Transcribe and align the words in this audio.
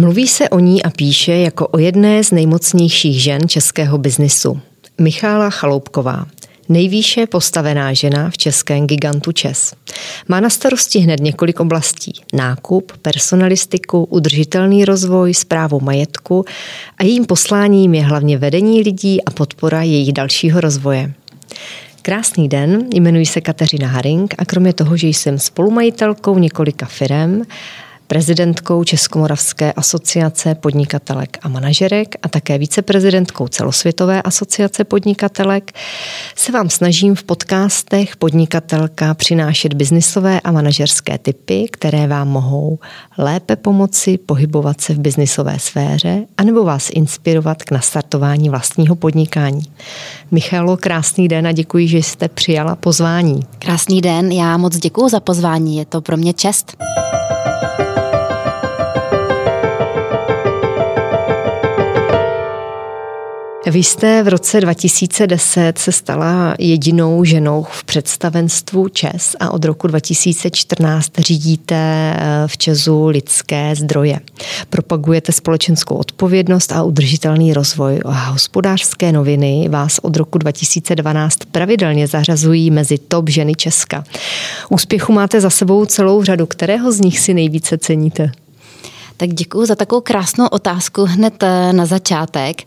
Mluví 0.00 0.28
se 0.28 0.48
o 0.48 0.58
ní 0.58 0.82
a 0.82 0.90
píše 0.90 1.32
jako 1.32 1.66
o 1.66 1.78
jedné 1.78 2.24
z 2.24 2.30
nejmocnějších 2.30 3.22
žen 3.22 3.48
českého 3.48 3.98
biznisu. 3.98 4.60
Michála 4.98 5.50
Chaloupková, 5.50 6.26
nejvýše 6.68 7.26
postavená 7.26 7.92
žena 7.92 8.30
v 8.30 8.36
českém 8.36 8.86
gigantu 8.86 9.32
ČES. 9.32 9.74
Má 10.28 10.40
na 10.40 10.50
starosti 10.50 10.98
hned 10.98 11.20
několik 11.20 11.60
oblastí. 11.60 12.12
Nákup, 12.32 12.92
personalistiku, 13.02 14.04
udržitelný 14.04 14.84
rozvoj, 14.84 15.34
zprávu 15.34 15.80
majetku 15.80 16.44
a 16.98 17.04
jejím 17.04 17.26
posláním 17.26 17.94
je 17.94 18.02
hlavně 18.02 18.38
vedení 18.38 18.82
lidí 18.82 19.24
a 19.24 19.30
podpora 19.30 19.82
jejich 19.82 20.12
dalšího 20.12 20.60
rozvoje. 20.60 21.12
Krásný 22.02 22.48
den, 22.48 22.86
jmenuji 22.94 23.26
se 23.26 23.40
Kateřina 23.40 23.88
Haring 23.88 24.34
a 24.38 24.44
kromě 24.44 24.72
toho, 24.72 24.96
že 24.96 25.08
jsem 25.08 25.38
spolumajitelkou 25.38 26.38
několika 26.38 26.86
firem, 26.86 27.42
prezidentkou 28.08 28.84
Českomoravské 28.84 29.72
asociace 29.72 30.54
podnikatelek 30.54 31.38
a 31.42 31.48
manažerek 31.48 32.14
a 32.22 32.28
také 32.28 32.58
viceprezidentkou 32.58 33.48
celosvětové 33.48 34.22
asociace 34.22 34.84
podnikatelek, 34.84 35.72
se 36.36 36.52
vám 36.52 36.70
snažím 36.70 37.14
v 37.14 37.22
podcastech 37.22 38.16
Podnikatelka 38.16 39.14
přinášet 39.14 39.74
biznisové 39.74 40.40
a 40.40 40.52
manažerské 40.52 41.18
typy, 41.18 41.66
které 41.70 42.06
vám 42.06 42.28
mohou 42.28 42.78
lépe 43.18 43.56
pomoci 43.56 44.18
pohybovat 44.18 44.80
se 44.80 44.94
v 44.94 44.98
biznisové 44.98 45.58
sféře 45.58 46.26
anebo 46.36 46.64
vás 46.64 46.90
inspirovat 46.92 47.62
k 47.62 47.70
nastartování 47.70 48.50
vlastního 48.50 48.96
podnikání. 48.96 49.62
Michalo, 50.30 50.76
krásný 50.76 51.28
den 51.28 51.46
a 51.46 51.52
děkuji, 51.52 51.88
že 51.88 51.98
jste 51.98 52.28
přijala 52.28 52.76
pozvání. 52.76 53.40
Krásný 53.58 54.00
den, 54.00 54.32
já 54.32 54.56
moc 54.56 54.76
děkuji 54.76 55.08
za 55.08 55.20
pozvání, 55.20 55.76
je 55.76 55.84
to 55.84 56.00
pro 56.00 56.16
mě 56.16 56.32
čest. 56.32 56.76
Vy 63.70 63.78
jste 63.78 64.22
v 64.22 64.28
roce 64.28 64.60
2010 64.60 65.78
se 65.78 65.92
stala 65.92 66.54
jedinou 66.58 67.24
ženou 67.24 67.66
v 67.70 67.84
představenstvu 67.84 68.88
ČES 68.88 69.36
a 69.40 69.50
od 69.50 69.64
roku 69.64 69.86
2014 69.86 71.12
řídíte 71.18 71.76
eh, 71.76 72.16
v 72.46 72.58
ČESu 72.58 73.06
lidské 73.06 73.76
zdroje. 73.76 74.20
Propagujete 74.70 75.32
společenskou 75.32 75.94
odpovědnost 75.94 76.72
a 76.72 76.82
udržitelný 76.82 77.52
rozvoj. 77.52 78.00
A 78.04 78.12
hospodářské 78.12 79.12
noviny 79.12 79.68
vás 79.68 79.98
od 80.02 80.16
roku 80.16 80.38
2012 80.38 81.36
pravidelně 81.52 82.06
zařazují 82.06 82.70
mezi 82.70 82.98
top 82.98 83.28
ženy 83.28 83.54
Česka. 83.54 84.04
Úspěchu 84.68 85.12
máte 85.12 85.40
za 85.40 85.50
sebou 85.50 85.84
celou 85.84 86.24
řadu. 86.24 86.46
Kterého 86.46 86.92
z 86.92 87.00
nich 87.00 87.18
si 87.18 87.34
nejvíce 87.34 87.78
ceníte? 87.78 88.30
Tak 89.16 89.30
děkuji 89.34 89.66
za 89.66 89.74
takovou 89.74 90.00
krásnou 90.00 90.46
otázku 90.46 91.04
hned 91.04 91.42
eh, 91.42 91.72
na 91.72 91.86
začátek. 91.86 92.62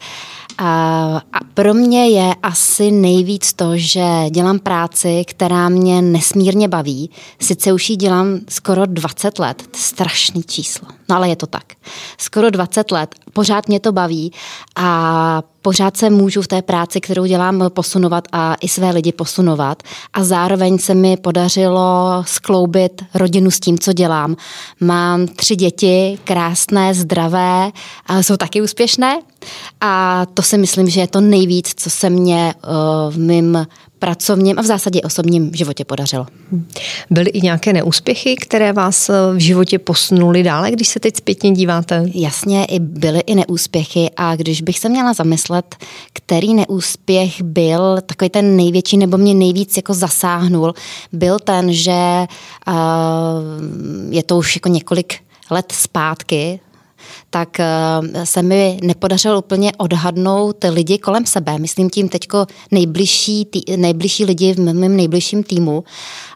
A 0.58 1.22
pro 1.54 1.74
mě 1.74 2.10
je 2.10 2.36
asi 2.44 2.92
nejvíc 2.92 3.54
to, 3.54 3.78
že 3.78 4.06
dělám 4.30 4.60
práci, 4.60 5.24
která 5.28 5.70
mě 5.70 6.02
nesmírně 6.02 6.68
baví. 6.68 7.10
Sice 7.40 7.74
už 7.74 7.90
ji 7.90 7.96
dělám 7.96 8.40
skoro 8.50 8.86
20 8.86 9.40
let, 9.40 9.58
to 9.72 9.78
je 9.78 9.84
strašný 9.84 10.44
číslo, 10.44 10.88
no 11.12 11.18
ale 11.18 11.30
je 11.30 11.36
to 11.36 11.48
tak. 11.48 11.64
Skoro 12.18 12.50
20 12.50 12.92
let, 12.92 13.16
pořád 13.34 13.68
mě 13.68 13.80
to 13.80 13.92
baví 13.92 14.32
a 14.76 15.44
pořád 15.62 15.98
se 15.98 16.10
můžu 16.10 16.42
v 16.42 16.48
té 16.48 16.62
práci, 16.62 17.02
kterou 17.02 17.26
dělám, 17.26 17.70
posunovat 17.70 18.28
a 18.32 18.56
i 18.62 18.68
své 18.68 18.92
lidi 18.92 19.12
posunovat. 19.12 19.84
A 20.14 20.24
zároveň 20.24 20.78
se 20.78 20.94
mi 20.94 21.18
podařilo 21.18 22.24
skloubit 22.28 23.06
rodinu 23.14 23.52
s 23.52 23.60
tím, 23.60 23.80
co 23.80 23.94
dělám. 23.94 24.36
Mám 24.80 25.28
tři 25.28 25.56
děti, 25.56 26.20
krásné, 26.24 26.94
zdravé, 26.94 27.72
ale 28.06 28.24
jsou 28.24 28.38
taky 28.38 28.62
úspěšné. 28.62 29.20
A 29.82 30.26
to 30.34 30.42
si 30.42 30.58
myslím, 30.58 30.90
že 30.90 31.02
je 31.02 31.08
to 31.08 31.22
nejvíc, 31.22 31.74
co 31.76 31.90
se 31.90 32.10
mě 32.10 32.54
uh, 32.56 33.14
v 33.14 33.18
mém 33.18 33.68
pracovním 34.02 34.60
a 34.60 34.62
v 34.62 34.66
zásadě 34.66 35.02
osobním 35.02 35.52
životě 35.54 35.86
podařilo. 35.86 36.26
Byly 37.10 37.30
i 37.30 37.42
nějaké 37.42 37.74
neúspěchy, 37.74 38.36
které 38.36 38.74
vás 38.74 39.10
eh, 39.10 39.14
v 39.34 39.38
životě 39.38 39.80
posunuly 39.80 40.44
dále, 40.44 40.72
když 40.72 40.88
se 40.88 41.00
teď 41.00 41.18
zpětně 41.18 41.52
díváte? 41.52 42.04
Jasně, 42.14 42.66
i 42.66 42.80
byly 42.80 43.20
i 43.20 43.36
neúspěchy 43.36 44.10
a 44.18 44.36
když 44.36 44.62
bych 44.62 44.80
se 44.80 44.90
měla 44.90 45.14
zamyslet, 45.14 45.76
který 46.14 46.54
neúspěch 46.54 47.42
byl 47.42 48.02
takový 48.06 48.30
ten 48.30 48.56
největší 48.56 48.98
nebo 48.98 49.18
mě 49.18 49.34
nejvíc 49.34 49.78
jako 49.78 49.94
zasáhnul, 49.94 50.74
byl 51.14 51.40
ten, 51.40 51.74
že 51.74 52.26
uh, 52.68 52.74
je 54.10 54.24
to 54.24 54.38
už 54.38 54.56
jako 54.56 54.70
několik 54.70 55.20
let 55.52 55.72
zpátky, 55.72 56.60
tak 57.30 57.60
eh, 57.60 57.66
se 58.24 58.42
mi 58.42 58.80
nepodařilo 58.84 59.40
úplně 59.40 59.72
odhadnout 59.78 60.66
lidi 60.70 60.98
kolem 60.98 61.26
sebe. 61.26 61.60
Myslím 61.60 61.90
tím 61.90 62.10
teďko 62.10 62.46
nejbližší, 62.72 63.46
tý, 63.46 63.78
nejbližší 63.78 64.26
lidi 64.26 64.54
v 64.54 64.60
mém 64.60 64.96
nejbližším 64.96 65.44
týmu. 65.44 65.84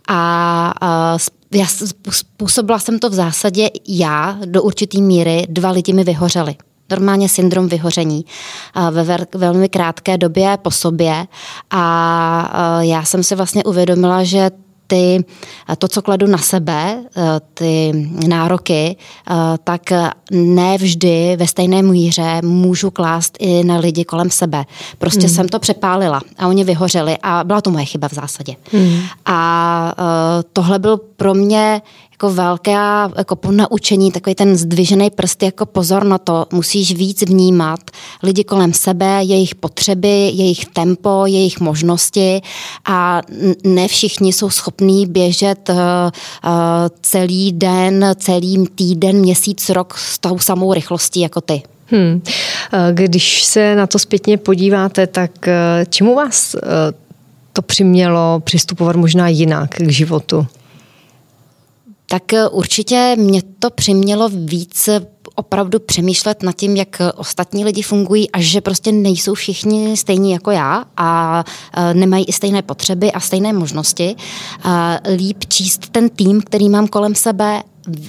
A, 0.07 0.73
a 0.81 1.17
já 1.51 1.65
způsobila 2.11 2.79
jsem 2.79 2.99
to 2.99 3.09
v 3.09 3.13
zásadě 3.13 3.69
já 3.87 4.37
do 4.45 4.63
určitý 4.63 5.01
míry, 5.01 5.45
dva 5.49 5.71
lidi 5.71 5.93
mi 5.93 6.03
vyhořeli 6.03 6.55
normálně 6.89 7.29
syndrom 7.29 7.67
vyhoření 7.67 8.25
ve 8.91 9.17
velmi 9.35 9.69
krátké 9.69 10.17
době 10.17 10.57
po 10.61 10.71
sobě 10.71 11.27
a 11.71 12.79
já 12.81 13.03
jsem 13.03 13.23
si 13.23 13.35
vlastně 13.35 13.63
uvědomila, 13.63 14.23
že 14.23 14.51
ty, 14.87 15.25
to, 15.77 15.87
co 15.87 16.01
kladu 16.01 16.27
na 16.27 16.37
sebe, 16.37 17.03
eh, 17.17 17.21
ty 17.53 17.91
nároky, 18.27 18.97
eh, 19.29 19.33
tak 19.63 19.81
ne 20.31 20.77
vždy 20.77 21.35
ve 21.39 21.47
stejné 21.47 21.81
míře 21.81 22.41
můžu 22.43 22.91
klást 22.91 23.37
i 23.39 23.63
na 23.63 23.77
lidi 23.77 24.05
kolem 24.05 24.29
sebe. 24.29 24.65
Prostě 24.97 25.21
mm. 25.21 25.29
jsem 25.29 25.47
to 25.47 25.59
přepálila 25.59 26.21
a 26.37 26.47
oni 26.47 26.63
vyhořeli 26.63 27.17
a 27.23 27.43
byla 27.43 27.61
to 27.61 27.71
moje 27.71 27.85
chyba 27.85 28.09
v 28.09 28.13
zásadě. 28.13 28.55
Mm. 28.73 28.99
A 29.25 29.93
eh, 29.97 30.43
tohle 30.53 30.79
byl 30.79 30.97
pro 30.97 31.33
mě 31.33 31.81
jako 32.15 32.29
velké 32.29 32.71
jako 33.17 33.35
po 33.35 33.51
naučení, 33.51 34.11
takový 34.11 34.35
ten 34.35 34.55
zdvižený 34.55 35.09
prst, 35.09 35.43
jako 35.43 35.65
pozor 35.65 36.03
na 36.03 36.17
to, 36.17 36.45
musíš 36.53 36.95
víc 36.95 37.21
vnímat 37.21 37.79
lidi 38.23 38.43
kolem 38.43 38.73
sebe, 38.73 39.23
jejich 39.23 39.55
potřeby, 39.55 40.31
jejich 40.33 40.65
tempo, 40.65 41.25
jejich 41.25 41.59
možnosti 41.59 42.41
a 42.85 43.21
ne 43.63 43.87
všichni 43.87 44.33
jsou 44.33 44.49
schopní 44.49 45.07
běžet 45.07 45.69
uh, 45.69 45.75
uh, 45.75 46.51
celý 47.01 47.51
den, 47.51 48.05
celý 48.15 48.67
týden, 48.75 49.15
měsíc, 49.15 49.69
rok 49.69 49.97
s 49.97 50.19
tou 50.19 50.39
samou 50.39 50.73
rychlostí 50.73 51.19
jako 51.19 51.41
ty. 51.41 51.63
Hmm. 51.87 52.21
Když 52.91 53.43
se 53.43 53.75
na 53.75 53.87
to 53.87 53.99
zpětně 53.99 54.37
podíváte, 54.37 55.07
tak 55.07 55.31
čemu 55.89 56.15
vás 56.15 56.55
to 57.53 57.61
přimělo 57.61 58.41
přistupovat 58.43 58.95
možná 58.95 59.27
jinak 59.27 59.69
k 59.69 59.89
životu? 59.89 60.47
Tak 62.05 62.33
eh, 62.33 62.47
určitě 62.47 63.15
mě 63.19 63.41
to 63.59 63.69
přimělo 63.69 64.29
víc 64.29 64.89
opravdu 65.35 65.79
přemýšlet 65.79 66.43
nad 66.43 66.55
tím, 66.55 66.75
jak 66.75 67.01
ostatní 67.15 67.65
lidi 67.65 67.81
fungují 67.81 68.31
a 68.31 68.41
že 68.41 68.61
prostě 68.61 68.91
nejsou 68.91 69.33
všichni 69.33 69.97
stejní 69.97 70.31
jako 70.31 70.51
já 70.51 70.85
a 70.97 71.43
eh, 71.73 71.93
nemají 71.93 72.25
i 72.25 72.33
stejné 72.33 72.61
potřeby 72.61 73.11
a 73.11 73.19
stejné 73.19 73.53
možnosti. 73.53 74.15
Líp 75.15 75.37
číst 75.47 75.89
ten 75.89 76.09
tým, 76.09 76.41
který 76.41 76.69
mám 76.69 76.87
kolem 76.87 77.15
sebe, 77.15 77.63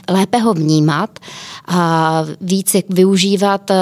lépe 0.08 0.38
ho 0.38 0.54
vnímat, 0.54 1.18
a 1.68 2.24
víc 2.40 2.76
využívat 2.88 3.70
eh, 3.70 3.76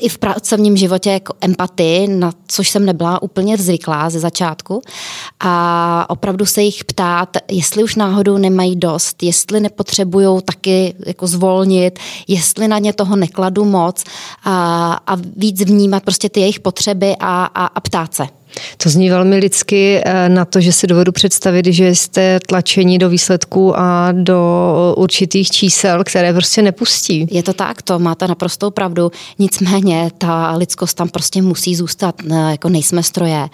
i 0.00 0.08
v 0.08 0.18
pracovním 0.18 0.76
životě 0.76 1.10
jako 1.10 1.34
empatii, 1.40 2.08
na 2.08 2.32
což 2.48 2.70
jsem 2.70 2.86
nebyla 2.86 3.22
úplně 3.22 3.56
zvyklá 3.56 4.10
ze 4.10 4.20
začátku. 4.20 4.82
A 5.40 6.06
opravdu 6.10 6.46
se 6.46 6.62
jich 6.62 6.84
ptát, 6.84 7.36
jestli 7.50 7.84
už 7.84 7.96
náhodou 7.96 8.38
nemají 8.38 8.76
dost, 8.76 9.22
jestli 9.22 9.60
nepotřebují 9.60 10.42
taky 10.44 10.94
jako 11.06 11.26
zvolnit, 11.26 11.98
jestli 12.28 12.68
na 12.68 12.78
ně 12.78 12.92
toho 12.92 13.16
nekladu 13.16 13.64
moc 13.64 14.04
a, 14.44 14.92
a 15.06 15.16
víc 15.36 15.62
vnímat 15.62 16.02
prostě 16.02 16.28
ty 16.28 16.40
jejich 16.40 16.60
potřeby 16.60 17.16
a, 17.20 17.44
a, 17.44 17.66
a 17.66 17.80
ptát 17.80 18.14
se. 18.14 18.37
To 18.76 18.88
zní 18.88 19.10
velmi 19.10 19.36
lidsky 19.36 20.02
eh, 20.04 20.28
na 20.28 20.44
to, 20.44 20.60
že 20.60 20.72
si 20.72 20.86
dovedu 20.86 21.12
představit, 21.12 21.66
že 21.66 21.94
jste 21.94 22.40
tlačení 22.40 22.98
do 22.98 23.08
výsledků 23.08 23.78
a 23.78 24.12
do 24.12 24.94
určitých 24.96 25.50
čísel, 25.50 26.04
které 26.04 26.32
prostě 26.32 26.62
nepustí. 26.62 27.26
Je 27.30 27.42
to 27.42 27.52
tak, 27.52 27.82
to 27.82 27.98
máte 27.98 28.28
naprostou 28.28 28.70
pravdu. 28.70 29.12
Nicméně 29.38 30.10
ta 30.18 30.56
lidskost 30.56 30.96
tam 30.96 31.08
prostě 31.08 31.42
musí 31.42 31.74
zůstat, 31.74 32.14
jako 32.50 32.68
nejsme 32.68 33.02
stroje. 33.02 33.48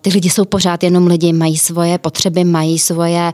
Ty 0.00 0.10
lidi 0.10 0.30
jsou 0.30 0.44
pořád 0.44 0.82
jenom 0.82 1.06
lidi, 1.06 1.32
mají 1.32 1.56
svoje 1.56 1.98
potřeby, 1.98 2.44
mají 2.44 2.78
svoje 2.78 3.32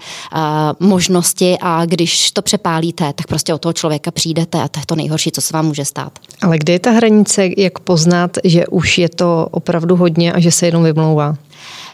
možnosti 0.81 1.57
a 1.61 1.87
když 1.87 2.31
to 2.31 2.43
přepálíte, 2.43 3.13
tak 3.13 3.27
prostě 3.27 3.55
od 3.55 3.59
toho 3.59 3.73
člověka 3.73 4.11
přijdete 4.11 4.59
a 4.63 4.69
to 4.69 4.81
je 4.81 4.87
to 4.87 4.95
nejhorší, 4.95 5.31
co 5.31 5.41
se 5.41 5.53
vám 5.53 5.67
může 5.67 5.85
stát. 5.85 6.13
Ale 6.43 6.59
kde 6.59 6.73
je 6.73 6.79
ta 6.79 6.91
hranice, 6.91 7.49
jak 7.57 7.79
poznat, 7.79 8.37
že 8.45 8.67
už 8.67 8.99
je 8.99 9.09
to 9.09 9.49
opravdu 9.51 9.97
hodně 9.97 10.33
a 10.33 10.41
že 10.41 10.51
se 10.53 10.67
jenom 10.67 10.78
vymlouvá? 10.83 11.37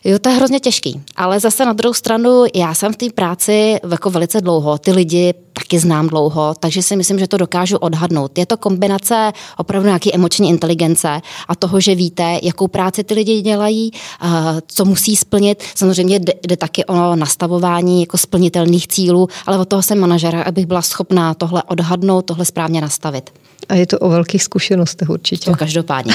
Jo, 0.05 0.19
to 0.19 0.29
je 0.29 0.35
hrozně 0.35 0.61
těžký, 0.61 1.01
ale 1.17 1.41
zase 1.41 1.65
na 1.65 1.73
druhou 1.73 1.95
stranu, 1.95 2.45
já 2.55 2.75
jsem 2.75 2.93
v 2.93 2.97
té 2.97 3.07
práci 3.15 3.77
jako 3.91 4.11
velice 4.11 4.41
dlouho, 4.41 4.79
ty 4.79 4.93
lidi 4.93 5.35
taky 5.53 5.79
znám 5.79 6.09
dlouho, 6.09 6.55
takže 6.61 6.83
si 6.83 6.97
myslím, 6.97 7.19
že 7.19 7.29
to 7.29 7.37
dokážu 7.37 7.77
odhadnout. 7.77 8.39
Je 8.39 8.47
to 8.47 8.57
kombinace 8.57 9.33
opravdu 9.57 9.87
nějaké 9.87 10.11
emoční 10.13 10.49
inteligence 10.49 11.21
a 11.49 11.55
toho, 11.55 11.81
že 11.81 11.95
víte, 11.95 12.39
jakou 12.43 12.69
práci 12.69 13.05
ty 13.05 13.15
lidi 13.15 13.41
dělají, 13.41 13.91
co 14.67 14.85
musí 14.85 15.17
splnit. 15.17 15.63
Samozřejmě 15.75 16.19
jde, 16.19 16.33
jde 16.49 16.57
taky 16.57 16.85
o 16.85 17.17
nastavování 17.17 18.01
jako 18.01 18.19
splnitelných 18.19 18.89
cílů, 18.89 19.29
ale 19.47 19.59
od 19.59 19.69
toho 19.69 19.83
jsem 19.83 20.01
manažera, 20.01 20.43
abych 20.43 20.67
byla 20.67 20.83
schopná 20.83 21.35
tohle 21.35 21.63
odhadnout, 21.63 22.23
tohle 22.23 22.45
správně 22.45 22.81
nastavit. 22.81 23.31
A 23.69 23.75
je 23.75 23.87
to 23.87 23.99
o 23.99 24.09
velkých 24.09 24.43
zkušenostech 24.43 25.11
určitě. 25.11 25.51
To 25.51 25.57
každopádně. 25.57 26.15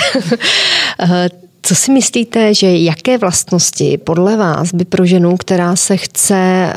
Co 1.62 1.76
si 1.76 1.92
myslíte, 1.92 2.54
že 2.54 2.78
jaké 2.78 3.18
vlastnosti 3.18 3.98
podle 3.98 4.38
vás 4.38 4.74
by 4.74 4.86
pro 4.86 5.06
ženu, 5.06 5.38
která 5.38 5.76
se 5.76 5.98
chce, 5.98 6.36
eh, 6.36 6.76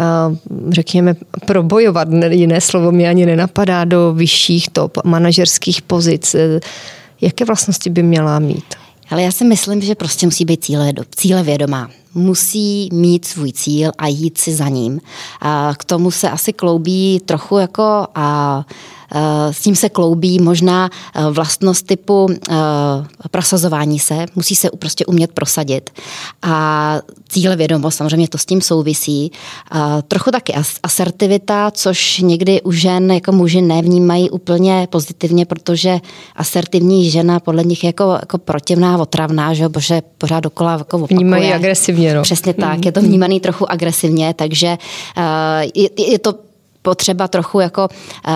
řekněme, 0.69 1.15
probojovat, 1.47 2.09
jiné 2.29 2.61
slovo 2.61 2.93
mi 2.93 3.09
ani 3.09 3.27
nenapadá, 3.27 3.85
do 3.85 4.13
vyšších 4.13 4.69
top 4.69 4.99
manažerských 5.05 5.83
pozic, 5.83 6.35
eh, 6.35 6.61
jaké 7.21 7.45
vlastnosti 7.45 7.91
by 7.91 8.03
měla 8.03 8.39
mít? 8.39 8.65
Ale 9.11 9.23
já 9.23 9.33
si 9.33 9.45
myslím, 9.45 9.81
že 9.81 9.95
prostě 9.95 10.27
musí 10.27 10.45
být 10.45 10.65
cíle, 10.65 10.93
cíle 11.17 11.43
vědomá. 11.43 11.91
Musí 12.15 12.89
mít 12.93 13.25
svůj 13.25 13.53
cíl 13.53 13.93
a 13.99 14.07
jít 14.07 14.39
si 14.39 14.55
za 14.55 14.69
ním. 14.69 15.01
A 15.41 15.75
k 15.79 15.85
tomu 15.85 16.11
se 16.11 16.31
asi 16.31 16.53
kloubí 16.53 17.21
trochu 17.25 17.59
jako 17.59 18.07
a 18.15 18.67
s 19.51 19.61
tím 19.61 19.77
se 19.77 19.89
kloubí 19.89 20.39
možná 20.41 20.91
eh, 21.15 21.31
vlastnost 21.31 21.87
typu 21.87 22.29
eh, 22.31 22.55
prosazování 23.31 23.99
se, 23.99 24.27
musí 24.37 24.57
se 24.57 24.71
prostě 24.79 25.07
umět 25.07 25.33
prosadit. 25.33 25.91
A 26.43 26.99
cíle 27.29 27.57
vědomost, 27.57 27.97
samozřejmě 27.97 28.29
to 28.29 28.39
s 28.39 28.47
tím 28.47 28.61
souvisí. 28.61 29.33
Trochu 30.09 30.31
taky 30.31 30.55
asertivita, 30.83 31.71
což 31.71 32.19
někdy 32.19 32.63
u 32.63 32.73
žen 32.73 33.13
jako 33.13 33.33
muži 33.33 33.63
nevnímají 33.63 34.31
úplně 34.31 34.89
pozitivně, 34.91 35.47
protože 35.47 35.99
asertivní 36.37 37.11
žena 37.11 37.41
podle 37.41 37.65
nich 37.65 37.85
je 37.85 37.89
jako, 37.89 38.13
jako 38.21 38.39
protivná, 38.39 38.99
otravná, 38.99 39.55
že 39.55 39.69
bože, 39.69 40.03
pořád 40.19 40.41
dokola 40.41 40.73
jako 40.73 40.97
opakuje. 40.97 41.19
Vnímají 41.19 41.53
agresivně, 41.53 42.15
no. 42.15 42.23
Přesně 42.23 42.55
tak, 42.55 42.77
mm. 42.77 42.83
je 42.85 42.93
to 42.93 43.01
vnímaný 43.01 43.41
trochu 43.41 43.73
agresivně, 43.73 44.35
takže 44.35 44.79
je, 45.75 45.89
je 46.11 46.19
to 46.19 46.35
potřeba 46.83 47.29
trochu 47.29 47.61
jako 47.61 47.89
uh, 47.89 48.33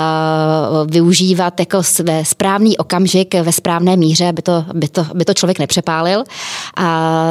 využívat 0.90 1.60
jako 1.60 1.82
ve 2.02 2.24
správný 2.24 2.76
okamžik, 2.78 3.34
ve 3.34 3.52
správné 3.52 3.96
míře, 3.96 4.28
aby 4.28 4.42
to, 4.42 4.64
aby 4.70 4.88
to, 4.88 5.06
aby 5.10 5.24
to 5.24 5.34
člověk 5.34 5.58
nepřepálil. 5.58 6.18
Uh, 6.18 6.84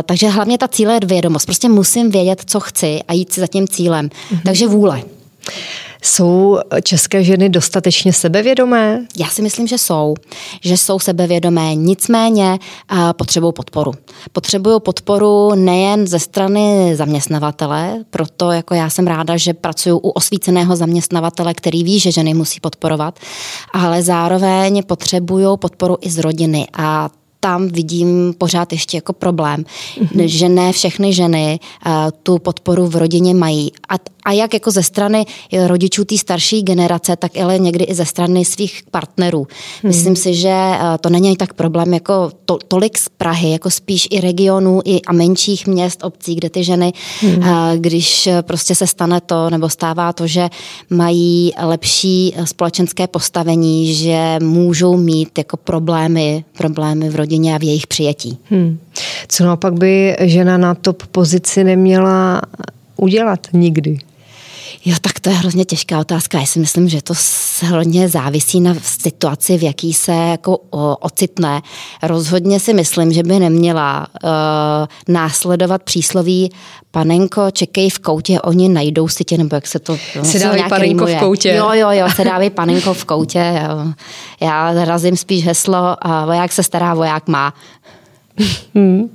takže 0.06 0.30
hlavně 0.30 0.58
ta 0.58 0.68
cíle 0.68 0.94
je 0.94 1.00
vědomost. 1.06 1.46
Prostě 1.46 1.70
musím 1.70 2.12
vědět, 2.12 2.42
co 2.46 2.60
chci 2.60 3.00
a 3.08 3.14
jít 3.14 3.34
si 3.34 3.40
za 3.40 3.48
tím 3.48 3.68
cílem. 3.68 4.10
Mm-hmm. 4.10 4.40
Takže 4.46 4.68
vůle. 4.68 5.02
Jsou 6.02 6.60
české 6.84 7.24
ženy 7.24 7.50
dostatečně 7.50 8.14
sebevědomé? 8.14 9.06
Já 9.18 9.28
si 9.28 9.42
myslím, 9.42 9.68
že 9.68 9.78
jsou. 9.78 10.14
Že 10.62 10.78
jsou 10.78 11.00
sebevědomé, 11.00 11.76
nicméně 11.76 12.60
potřebují 13.18 13.54
podporu. 13.54 13.92
Potřebují 14.32 14.80
podporu 14.80 15.56
nejen 15.56 16.08
ze 16.08 16.20
strany 16.20 16.96
zaměstnavatele, 16.96 18.04
proto 18.10 18.52
jako 18.52 18.74
já 18.74 18.90
jsem 18.90 19.08
ráda, 19.08 19.38
že 19.38 19.54
pracuju 19.54 19.98
u 19.98 20.10
osvíceného 20.10 20.76
zaměstnavatele, 20.76 21.54
který 21.54 21.84
ví, 21.84 22.00
že 22.00 22.12
ženy 22.12 22.34
musí 22.34 22.60
podporovat, 22.60 23.20
ale 23.74 24.04
zároveň 24.04 24.84
potřebují 24.84 25.48
podporu 25.60 25.98
i 26.02 26.10
z 26.10 26.18
rodiny 26.18 26.68
a 26.74 27.10
tam 27.46 27.68
vidím 27.68 28.34
pořád 28.38 28.72
ještě 28.72 28.98
jako 28.98 29.14
problém, 29.14 29.66
mm-hmm. 29.98 30.24
že 30.26 30.50
ne 30.50 30.72
všechny 30.72 31.14
ženy 31.14 31.60
uh, 31.86 31.92
tu 32.24 32.40
podporu 32.40 32.88
v 32.88 32.96
rodině 32.96 33.34
mají. 33.34 33.72
A, 33.90 33.96
a 34.26 34.32
jak 34.32 34.54
jako 34.54 34.72
ze 34.72 34.84
strany 34.84 35.26
rodičů 35.68 36.06
té 36.06 36.18
starší 36.18 36.64
generace, 36.64 37.16
tak 37.16 37.38
ale 37.38 37.60
někdy 37.60 37.86
i 37.86 37.94
ze 37.94 38.06
strany 38.06 38.46
svých 38.46 38.84
partnerů. 38.92 39.44
Mm-hmm. 39.44 39.88
Myslím 39.88 40.16
si, 40.16 40.34
že 40.34 40.50
uh, 40.50 40.98
to 41.02 41.10
není 41.10 41.38
tak 41.38 41.54
problém 41.54 41.94
jako 41.94 42.32
to, 42.46 42.58
tolik 42.68 42.98
z 42.98 43.10
Prahy, 43.10 43.52
jako 43.52 43.70
spíš 43.70 44.08
i 44.12 44.22
regionů 44.22 44.82
i 44.86 45.02
a 45.02 45.14
menších 45.14 45.68
měst, 45.68 46.04
obcí, 46.04 46.36
kde 46.36 46.50
ty 46.50 46.64
ženy, 46.64 46.94
mm-hmm. 47.22 47.38
uh, 47.38 47.78
když 47.78 48.30
prostě 48.42 48.76
se 48.76 48.88
stane 48.88 49.22
to, 49.22 49.50
nebo 49.50 49.70
stává 49.70 50.14
to, 50.14 50.28
že 50.28 50.50
mají 50.90 51.52
lepší 51.62 52.34
společenské 52.44 53.08
postavení, 53.08 53.94
že 53.94 54.38
můžou 54.42 54.98
mít 54.98 55.38
jako 55.38 55.58
problémy, 55.58 56.46
problémy 56.58 57.10
v 57.10 57.16
rodině 57.16 57.35
rodině 57.36 57.56
a 57.56 57.58
v 57.58 57.64
jejich 57.64 57.88
přijetí. 57.88 58.38
Hmm. 58.50 58.80
Co 59.28 59.44
naopak 59.44 59.74
by 59.74 60.16
žena 60.20 60.58
na 60.58 60.76
top 60.76 61.04
pozici 61.08 61.64
neměla 61.64 62.42
udělat 62.98 63.40
nikdy? 63.54 64.00
Jo, 64.86 64.96
tak 65.02 65.20
to 65.20 65.30
je 65.30 65.36
hrozně 65.36 65.66
těžká 65.66 66.00
otázka. 66.00 66.40
Já 66.40 66.46
si 66.46 66.60
myslím, 66.60 66.90
že 66.90 67.02
to 67.02 67.14
hodně 67.70 68.10
závisí 68.10 68.62
na 68.62 68.74
situaci, 68.82 69.58
v 69.58 69.64
jaký 69.64 69.94
se 69.94 70.12
jako 70.12 70.58
o, 70.70 70.98
ocitne. 70.98 71.62
Rozhodně 72.04 72.60
si 72.60 72.74
myslím, 72.74 73.14
že 73.14 73.24
by 73.24 73.40
neměla 73.40 74.08
uh, 74.24 74.30
následovat 75.08 75.84
přísloví 75.84 76.52
panenko, 76.92 77.52
čekej 77.52 77.90
v 77.90 78.00
koutě, 78.00 78.42
oni 78.42 78.70
najdou 78.70 79.08
si 79.08 79.24
tě, 79.24 79.38
nebo 79.38 79.56
jak 79.56 79.68
se 79.68 79.80
to... 79.80 79.98
Se 80.24 80.40
dávají 80.40 80.64
panenko 80.70 81.06
v 81.06 81.16
koutě. 81.16 81.54
Jo, 81.56 81.70
jo, 81.74 81.90
jo, 81.92 82.08
se 82.16 82.24
dávají 82.26 82.50
panenko 82.50 82.94
v 82.94 83.06
koutě. 83.06 83.62
Jo. 83.64 83.94
Já 84.48 84.86
razím 84.86 85.18
spíš 85.18 85.46
heslo, 85.46 85.98
uh, 86.06 86.26
voják 86.26 86.52
se 86.52 86.64
stará, 86.64 86.94
voják 86.94 87.28
má. 87.28 87.54
Hmm. 88.76 89.10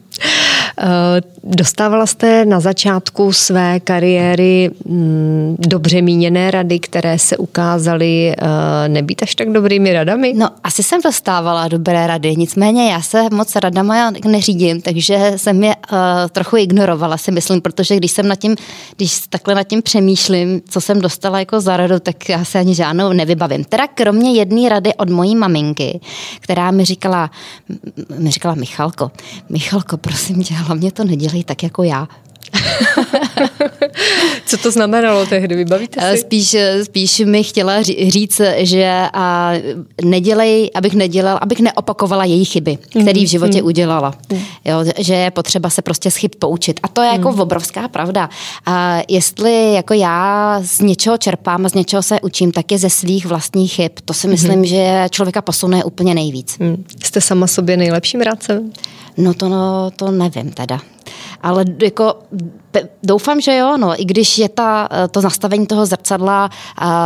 Eh, 0.83 1.21
dostávala 1.45 2.07
jste 2.07 2.45
na 2.45 2.61
začátku 2.61 3.33
své 3.33 3.81
kariéry 3.81 4.71
mm, 4.85 5.57
dobře 5.59 6.03
míněné 6.03 6.51
rady, 6.51 6.79
které 6.79 7.19
se 7.19 7.37
ukázaly 7.37 8.31
eh, 8.39 8.89
nebýt 8.89 9.23
až 9.23 9.35
tak 9.35 9.53
dobrými 9.53 9.93
radami? 9.93 10.33
No, 10.37 10.49
asi 10.65 10.83
jsem 10.83 11.01
dostávala 11.01 11.69
dobré 11.69 12.07
rady, 12.07 12.37
nicméně 12.37 12.93
já 12.93 13.03
se 13.03 13.23
moc 13.33 13.57
radama 13.57 14.11
neřídím, 14.27 14.81
takže 14.81 15.33
jsem 15.37 15.65
je 15.65 15.77
uh, 15.93 15.99
trochu 16.33 16.57
ignorovala, 16.57 17.17
si 17.17 17.31
myslím, 17.31 17.61
protože 17.61 17.97
když 17.97 18.13
jsem 18.13 18.29
nad 18.29 18.37
tím, 18.37 18.57
když 18.97 19.21
takhle 19.29 19.55
nad 19.55 19.63
tím 19.63 19.83
přemýšlím, 19.83 20.61
co 20.69 20.81
jsem 20.81 21.01
dostala 21.01 21.39
jako 21.39 21.61
za 21.61 21.77
radu, 21.77 21.99
tak 22.01 22.29
já 22.29 22.45
se 22.45 22.59
ani 22.59 22.75
žádnou 22.75 23.13
nevybavím. 23.13 23.65
Teda 23.65 23.87
kromě 23.87 24.33
jedné 24.33 24.69
rady 24.69 24.95
od 24.95 25.11
mojí 25.11 25.37
maminky, 25.37 26.01
která 26.41 26.71
mi 26.71 26.85
říkala, 26.85 27.31
mi 28.19 28.31
říkala 28.31 28.55
Michalko, 28.55 29.11
Michalko, 29.49 29.97
prosím 29.97 30.43
tě, 30.43 30.55
hlavně 30.71 30.93
to 30.93 31.05
nedělej 31.05 31.45
tak 31.45 31.63
jako 31.63 31.83
já. 31.83 32.09
Co 34.47 34.57
to 34.57 34.71
znamenalo 34.71 35.27
tehdy, 35.27 35.55
vybavíte 35.55 36.17
si? 36.17 36.21
Spíš, 36.21 36.57
spíš 36.85 37.19
mi 37.19 37.45
chtěla 37.45 37.83
říct, 37.83 38.41
že 38.57 39.09
a 39.13 39.53
nedělej, 40.05 40.71
abych 40.75 40.95
nedělal, 40.95 41.39
abych 41.41 41.61
neopakovala 41.61 42.25
její 42.25 42.45
chyby, 42.45 42.77
které 42.77 43.21
v 43.21 43.29
životě 43.29 43.61
mm. 43.61 43.67
udělala. 43.67 44.15
Mm. 44.33 44.39
Jo, 44.65 44.85
že 44.99 45.15
je 45.15 45.31
potřeba 45.31 45.71
se 45.71 45.83
prostě 45.83 46.11
z 46.11 46.17
chyb 46.17 46.31
poučit. 46.39 46.81
A 46.83 46.89
to 46.89 47.03
je 47.03 47.09
jako 47.09 47.33
mm. 47.33 47.41
obrovská 47.41 47.89
pravda. 47.89 48.29
A 48.67 48.99
jestli 49.09 49.75
jako 49.75 49.95
já 49.95 50.59
z 50.65 50.81
něčeho 50.81 51.19
čerpám 51.19 51.67
a 51.67 51.69
z 51.69 51.75
něčeho 51.75 52.03
se 52.03 52.21
učím, 52.21 52.53
tak 52.53 52.73
je 52.73 52.79
ze 52.79 52.91
svých 52.91 53.27
vlastních 53.27 53.73
chyb. 53.73 53.93
To 54.05 54.15
si 54.15 54.29
myslím, 54.29 54.59
mm. 54.59 54.65
že 54.65 55.07
člověka 55.11 55.43
posune 55.43 55.85
úplně 55.85 56.15
nejvíc. 56.15 56.59
Mm. 56.59 56.85
Jste 57.05 57.21
sama 57.21 57.47
sobě 57.47 57.77
nejlepším 57.77 58.21
rádcem? 58.21 58.73
No 59.21 59.35
to, 59.35 59.49
no, 59.49 59.91
to 59.97 60.11
nevím 60.11 60.51
teda. 60.51 60.81
Ale 61.43 61.65
jako 61.83 62.15
doufám, 63.03 63.41
že 63.41 63.57
jo, 63.57 63.77
no, 63.77 64.01
i 64.01 64.05
když 64.05 64.39
je 64.39 64.49
ta, 64.49 64.89
to 65.11 65.21
nastavení 65.21 65.67
toho 65.67 65.87
zrcadla 65.87 66.51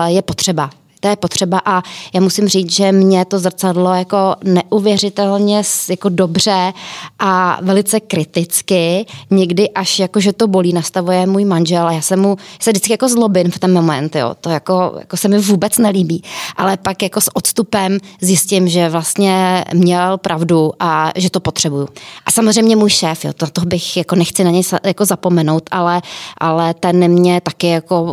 je 0.07 0.23
potřeba 0.23 0.71
to 1.05 1.09
je 1.09 1.17
potřeba 1.17 1.61
a 1.65 1.83
já 2.15 2.21
musím 2.21 2.49
říct, 2.49 2.73
že 2.73 2.93
mě 2.93 3.25
to 3.25 3.39
zrcadlo 3.39 3.95
jako 3.95 4.35
neuvěřitelně 4.45 5.63
jako 5.91 6.09
dobře 6.09 6.73
a 7.19 7.59
velice 7.63 8.01
kriticky, 8.01 9.07
někdy 9.31 9.71
až 9.71 9.99
jako, 9.99 10.21
že 10.21 10.33
to 10.33 10.49
bolí, 10.49 10.73
nastavuje 10.73 11.27
můj 11.27 11.45
manžel 11.45 11.87
a 11.87 11.93
já 11.93 12.01
se 12.01 12.17
mu 12.17 12.37
se 12.61 12.71
vždycky 12.71 12.93
jako 12.93 13.09
zlobím 13.09 13.51
v 13.51 13.59
ten 13.59 13.73
moment, 13.73 14.17
jo, 14.17 14.35
to 14.41 14.51
jako, 14.51 14.95
jako 14.99 15.17
se 15.17 15.29
mi 15.29 15.39
vůbec 15.39 15.79
nelíbí, 15.79 16.23
ale 16.57 16.77
pak 16.77 17.03
jako 17.03 17.21
s 17.21 17.37
odstupem 17.37 17.99
zjistím, 18.21 18.69
že 18.69 18.89
vlastně 18.89 19.65
měl 19.75 20.19
pravdu 20.19 20.73
a 20.81 21.13
že 21.17 21.31
to 21.31 21.41
potřebuju. 21.41 21.89
A 22.27 22.31
samozřejmě 22.31 22.77
můj 22.77 22.91
šéf, 22.91 23.25
jo, 23.25 23.33
to, 23.33 23.47
to 23.47 23.61
bych 23.61 23.97
jako 23.97 24.17
nechci 24.17 24.45
na 24.45 24.51
něj 24.51 24.63
jako 24.85 25.05
zapomenout, 25.05 25.63
ale, 25.71 26.03
ale 26.39 26.75
ten 26.75 27.09
mě 27.09 27.41
taky 27.41 27.69
jako 27.69 28.03
uh, 28.03 28.11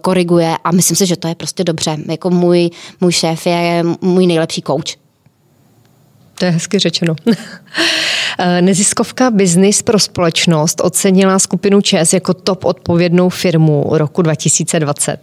koriguje 0.00 0.56
a 0.64 0.72
myslím 0.72 0.96
si, 0.96 1.06
že 1.06 1.16
to 1.16 1.28
je 1.28 1.34
prostě 1.34 1.64
dobře, 1.64 1.96
jako 2.08 2.21
jako 2.22 2.30
můj, 2.30 2.70
můj 3.00 3.12
šéf 3.12 3.46
je 3.46 3.84
můj 4.00 4.26
nejlepší 4.26 4.62
coach. 4.62 4.96
To 6.38 6.44
je 6.44 6.50
hezky 6.50 6.78
řečeno. 6.78 7.14
Neziskovka 8.60 9.30
Business 9.30 9.82
pro 9.82 9.98
společnost 9.98 10.80
ocenila 10.84 11.38
skupinu 11.38 11.80
ČES 11.80 12.12
jako 12.12 12.34
top 12.34 12.64
odpovědnou 12.64 13.28
firmu 13.28 13.84
roku 13.90 14.22
2020. 14.22 15.18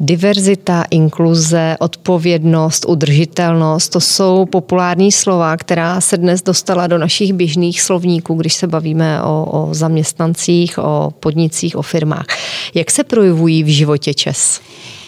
Diverzita, 0.00 0.84
inkluze, 0.90 1.76
odpovědnost, 1.80 2.84
udržitelnost, 2.88 3.88
to 3.88 4.00
jsou 4.00 4.46
populární 4.46 5.12
slova, 5.12 5.56
která 5.56 6.00
se 6.00 6.16
dnes 6.16 6.42
dostala 6.42 6.86
do 6.86 6.98
našich 6.98 7.32
běžných 7.32 7.82
slovníků, 7.82 8.34
když 8.34 8.54
se 8.54 8.66
bavíme 8.66 9.22
o, 9.22 9.44
o 9.44 9.74
zaměstnancích, 9.74 10.78
o 10.78 11.12
podnicích, 11.20 11.76
o 11.76 11.82
firmách. 11.82 12.26
Jak 12.74 12.90
se 12.90 13.04
projevují 13.04 13.64
v 13.64 13.68
životě 13.68 14.14
ČES? 14.14 14.60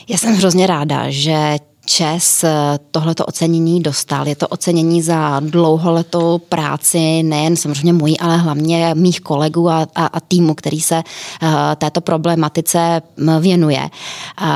Já 0.08 0.18
jsem 0.18 0.34
hrozně 0.34 0.66
ráda, 0.66 1.10
že 1.10 1.56
Čes 1.86 2.44
eh, 2.44 2.78
tohleto 2.90 3.26
ocenění 3.26 3.82
dostal. 3.82 4.28
Je 4.28 4.36
to 4.36 4.48
ocenění 4.48 5.02
za 5.02 5.40
dlouholetou 5.40 6.38
práci, 6.38 7.22
nejen 7.22 7.56
samozřejmě 7.56 7.92
můj, 7.92 8.16
ale 8.20 8.36
hlavně 8.36 8.94
mých 8.94 9.20
kolegů 9.20 9.70
a, 9.70 9.86
a, 9.94 10.06
a 10.06 10.20
týmu, 10.20 10.54
který 10.54 10.80
se 10.80 10.96
uh, 11.42 11.48
této 11.76 12.00
problematice 12.00 13.02
věnuje. 13.40 13.90
Uh, 14.40 14.48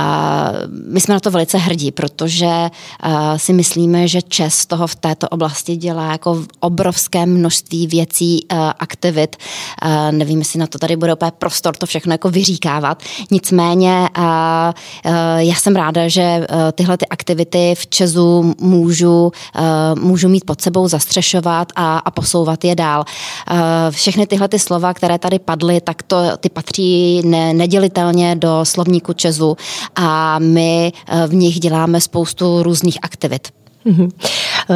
my 0.92 1.00
jsme 1.00 1.14
na 1.14 1.20
to 1.20 1.30
velice 1.30 1.58
hrdí, 1.58 1.90
protože 1.90 2.46
uh, 2.46 3.10
si 3.36 3.52
myslíme, 3.52 4.08
že 4.08 4.22
Čes 4.22 4.66
toho 4.66 4.86
v 4.86 4.94
této 4.94 5.28
oblasti 5.28 5.76
dělá 5.76 6.12
jako 6.12 6.44
obrovské 6.60 7.26
množství 7.26 7.86
věcí, 7.86 8.46
uh, 8.52 8.58
aktivit. 8.78 9.36
Uh, 9.84 10.12
nevím, 10.12 10.38
jestli 10.38 10.58
na 10.58 10.66
to 10.66 10.78
tady 10.78 10.96
bude 10.96 11.14
úplně 11.14 11.32
prostor 11.38 11.76
to 11.76 11.86
všechno 11.86 12.12
jako 12.12 12.30
vyříkávat. 12.30 13.02
Nicméně 13.30 14.08
uh, 14.18 14.24
uh, 14.24 15.12
já 15.36 15.54
jsem 15.54 15.76
ráda, 15.76 16.08
že 16.08 16.46
uh, 16.50 16.56
tyhle 16.72 16.96
ty 16.96 17.06
aktivity 17.18 17.74
v 17.74 17.86
Česu 17.86 18.54
můžu, 18.60 19.32
eh, 19.56 19.60
můžu 20.00 20.28
mít 20.28 20.44
pod 20.44 20.60
sebou, 20.60 20.88
zastřešovat 20.88 21.72
a, 21.76 21.98
a 21.98 22.10
posouvat 22.10 22.64
je 22.64 22.74
dál. 22.74 23.04
Eh, 23.04 23.56
všechny 23.90 24.26
tyhle 24.26 24.48
ty 24.48 24.58
slova, 24.58 24.94
které 24.94 25.18
tady 25.18 25.38
padly, 25.38 25.80
tak 25.80 26.02
to, 26.02 26.16
ty 26.40 26.48
patří 26.48 27.22
ne, 27.24 27.54
nedělitelně 27.54 28.36
do 28.36 28.60
slovníku 28.62 29.12
Česu 29.12 29.56
a 29.96 30.38
my 30.38 30.92
eh, 30.92 31.26
v 31.26 31.34
nich 31.34 31.60
děláme 31.60 32.00
spoustu 32.00 32.62
různých 32.62 32.98
aktivit. 33.02 33.57
Mhm. 33.88 34.08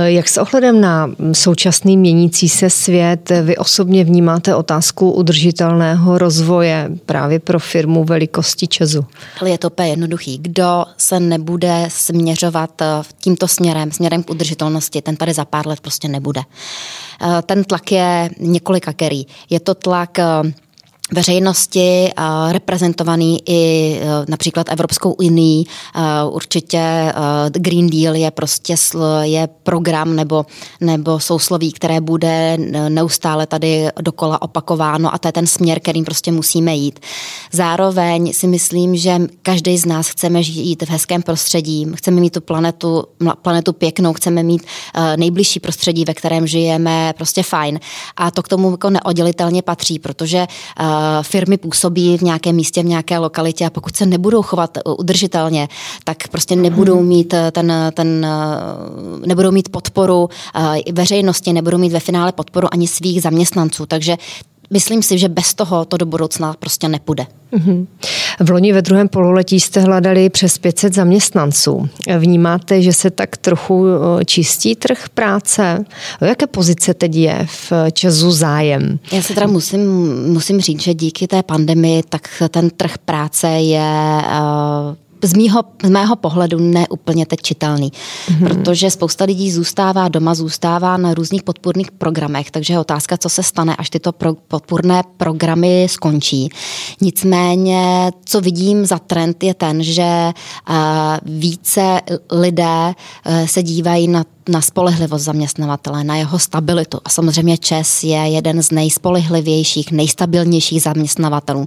Jak 0.04 0.28
s 0.28 0.38
ohledem 0.38 0.80
na 0.80 1.10
současný 1.32 1.96
měnící 1.96 2.48
se 2.48 2.70
svět 2.70 3.32
vy 3.42 3.56
osobně 3.56 4.04
vnímáte 4.04 4.54
otázku 4.54 5.10
udržitelného 5.10 6.18
rozvoje 6.18 6.90
právě 7.06 7.38
pro 7.38 7.58
firmu 7.58 8.04
velikosti 8.04 8.66
Česu? 8.66 9.04
Je 9.46 9.58
to 9.58 9.66
úplně 9.66 9.88
jednoduchý. 9.88 10.38
Kdo 10.38 10.84
se 10.96 11.20
nebude 11.20 11.84
směřovat 11.88 12.82
eh, 12.82 12.86
tímto 13.20 13.48
směrem, 13.48 13.92
směrem 13.92 14.22
k 14.22 14.30
udržitelnosti, 14.30 15.02
ten 15.02 15.16
tady 15.16 15.32
za 15.32 15.44
pár 15.44 15.66
let 15.66 15.80
prostě 15.80 16.08
nebude. 16.08 16.40
Eh, 17.22 17.42
ten 17.42 17.64
tlak 17.64 17.92
je 17.92 18.30
několika 18.40 18.92
kerý. 18.92 19.26
Je 19.50 19.60
to 19.60 19.74
tlak 19.74 20.18
eh, 20.18 20.24
veřejnosti 21.12 22.10
reprezentovaný 22.48 23.38
i 23.46 23.92
e, 24.00 24.06
například 24.28 24.66
Evropskou 24.70 25.12
unii. 25.12 25.64
E, 25.64 26.24
určitě 26.24 27.12
Green 27.50 27.90
Deal 27.90 28.14
je 28.16 28.30
prostě 28.30 28.74
je 29.22 29.48
program 29.62 30.16
nebo, 30.16 30.46
nebo 30.80 31.20
sousloví, 31.20 31.72
které 31.72 32.00
bude 32.00 32.56
neustále 32.88 33.46
tady 33.46 33.88
dokola 34.00 34.42
opakováno 34.42 35.14
a 35.14 35.18
to 35.18 35.28
je 35.28 35.32
ten 35.32 35.46
směr, 35.46 35.80
kterým 35.80 36.04
prostě 36.04 36.32
musíme 36.32 36.74
jít. 36.74 37.00
Zároveň 37.52 38.32
si 38.32 38.46
myslím, 38.46 38.96
že 38.96 39.18
každý 39.42 39.78
z 39.78 39.86
nás 39.86 40.08
chceme 40.08 40.42
žít 40.42 40.82
v 40.82 40.90
hezkém 40.90 41.22
prostředí, 41.22 41.86
chceme 41.94 42.20
mít 42.20 42.32
tu 42.32 42.40
planetu, 42.40 43.04
planetu 43.42 43.72
pěknou, 43.72 44.12
chceme 44.12 44.42
mít 44.42 44.62
nejbližší 45.16 45.60
prostředí, 45.60 46.04
ve 46.04 46.14
kterém 46.14 46.46
žijeme 46.46 47.14
prostě 47.16 47.42
fajn. 47.42 47.80
A 48.16 48.30
to 48.30 48.42
k 48.42 48.48
tomu 48.48 48.70
jako 48.70 48.90
neoddělitelně 48.90 49.62
patří, 49.62 49.98
protože 49.98 50.46
firmy 51.22 51.56
působí 51.56 52.18
v 52.18 52.22
nějakém 52.22 52.56
místě, 52.56 52.82
v 52.82 52.86
nějaké 52.86 53.18
lokalitě 53.18 53.66
a 53.66 53.70
pokud 53.70 53.96
se 53.96 54.06
nebudou 54.06 54.42
chovat 54.42 54.78
uh, 54.86 54.94
udržitelně, 54.98 55.68
tak 56.04 56.28
prostě 56.28 56.56
nebudou 56.56 56.96
mhm. 56.96 57.06
mít 57.06 57.32
uh, 57.32 57.38
ten, 57.52 57.72
ten 57.94 58.26
uh, 58.26 59.26
nebudou 59.26 59.50
mít 59.50 59.68
podporu 59.68 60.28
veřejnosti, 60.92 61.52
nebudou 61.52 61.78
mít 61.78 61.92
ve 61.92 62.00
finále 62.00 62.32
podporu 62.32 62.68
ani 62.72 62.88
svých 62.88 63.22
zaměstnanců. 63.22 63.86
Takže 63.86 64.16
myslím 64.70 65.02
si, 65.02 65.18
že 65.18 65.28
bez 65.28 65.54
toho 65.54 65.84
to 65.84 65.96
do 65.96 66.06
budoucna 66.06 66.54
prostě 66.58 66.88
nepůjde. 66.88 67.26
Mm-hmm. 67.52 67.86
V 68.40 68.50
loni 68.50 68.72
ve 68.72 68.82
druhém 68.82 69.08
pololetí 69.08 69.60
jste 69.60 69.80
hledali 69.80 70.30
přes 70.30 70.58
500 70.58 70.94
zaměstnanců. 70.94 71.88
Vnímáte, 72.18 72.82
že 72.82 72.92
se 72.92 73.10
tak 73.10 73.36
trochu 73.36 73.86
čistí 74.26 74.76
trh 74.76 75.08
práce? 75.08 75.84
O 76.22 76.24
jaké 76.24 76.46
pozice 76.46 76.94
teď 76.94 77.14
je 77.14 77.46
v 77.46 77.72
Česu 77.92 78.30
zájem? 78.30 78.98
Já 79.12 79.22
se 79.22 79.34
teda 79.34 79.46
musím, 79.46 79.82
musím 80.32 80.60
říct, 80.60 80.82
že 80.82 80.94
díky 80.94 81.26
té 81.26 81.42
pandemii 81.42 82.02
tak 82.08 82.28
ten 82.50 82.70
trh 82.70 82.98
práce 82.98 83.48
je 83.48 84.22
uh, 84.22 84.94
z, 85.22 85.34
mýho, 85.34 85.62
z 85.84 85.90
mého 85.90 86.16
pohledu 86.16 86.58
neúplně 86.58 87.26
teď 87.26 87.40
čitelný, 87.42 87.92
mm-hmm. 87.92 88.48
protože 88.48 88.90
spousta 88.90 89.24
lidí 89.24 89.52
zůstává 89.52 90.08
doma, 90.08 90.34
zůstává 90.34 90.96
na 90.96 91.14
různých 91.14 91.42
podpůrných 91.42 91.90
programech, 91.90 92.50
takže 92.50 92.74
je 92.74 92.78
otázka, 92.78 93.16
co 93.16 93.28
se 93.28 93.42
stane, 93.42 93.76
až 93.76 93.90
tyto 93.90 94.12
pro, 94.12 94.34
podpůrné 94.34 95.02
programy 95.16 95.86
skončí. 95.90 96.48
Nicméně, 97.00 98.10
co 98.24 98.40
vidím 98.40 98.86
za 98.86 98.98
trend, 98.98 99.44
je 99.44 99.54
ten, 99.54 99.82
že 99.82 100.32
uh, 100.68 100.76
více 101.22 102.00
lidé 102.30 102.94
uh, 103.26 103.46
se 103.46 103.62
dívají 103.62 104.08
na 104.08 104.24
na 104.48 104.60
spolehlivost 104.60 105.24
zaměstnavatele, 105.24 106.04
na 106.04 106.16
jeho 106.16 106.38
stabilitu. 106.38 106.98
A 107.04 107.08
samozřejmě 107.08 107.58
ČES 107.58 108.04
je 108.04 108.16
jeden 108.16 108.62
z 108.62 108.70
nejspolehlivějších, 108.70 109.92
nejstabilnějších 109.92 110.82
zaměstnavatelů. 110.82 111.66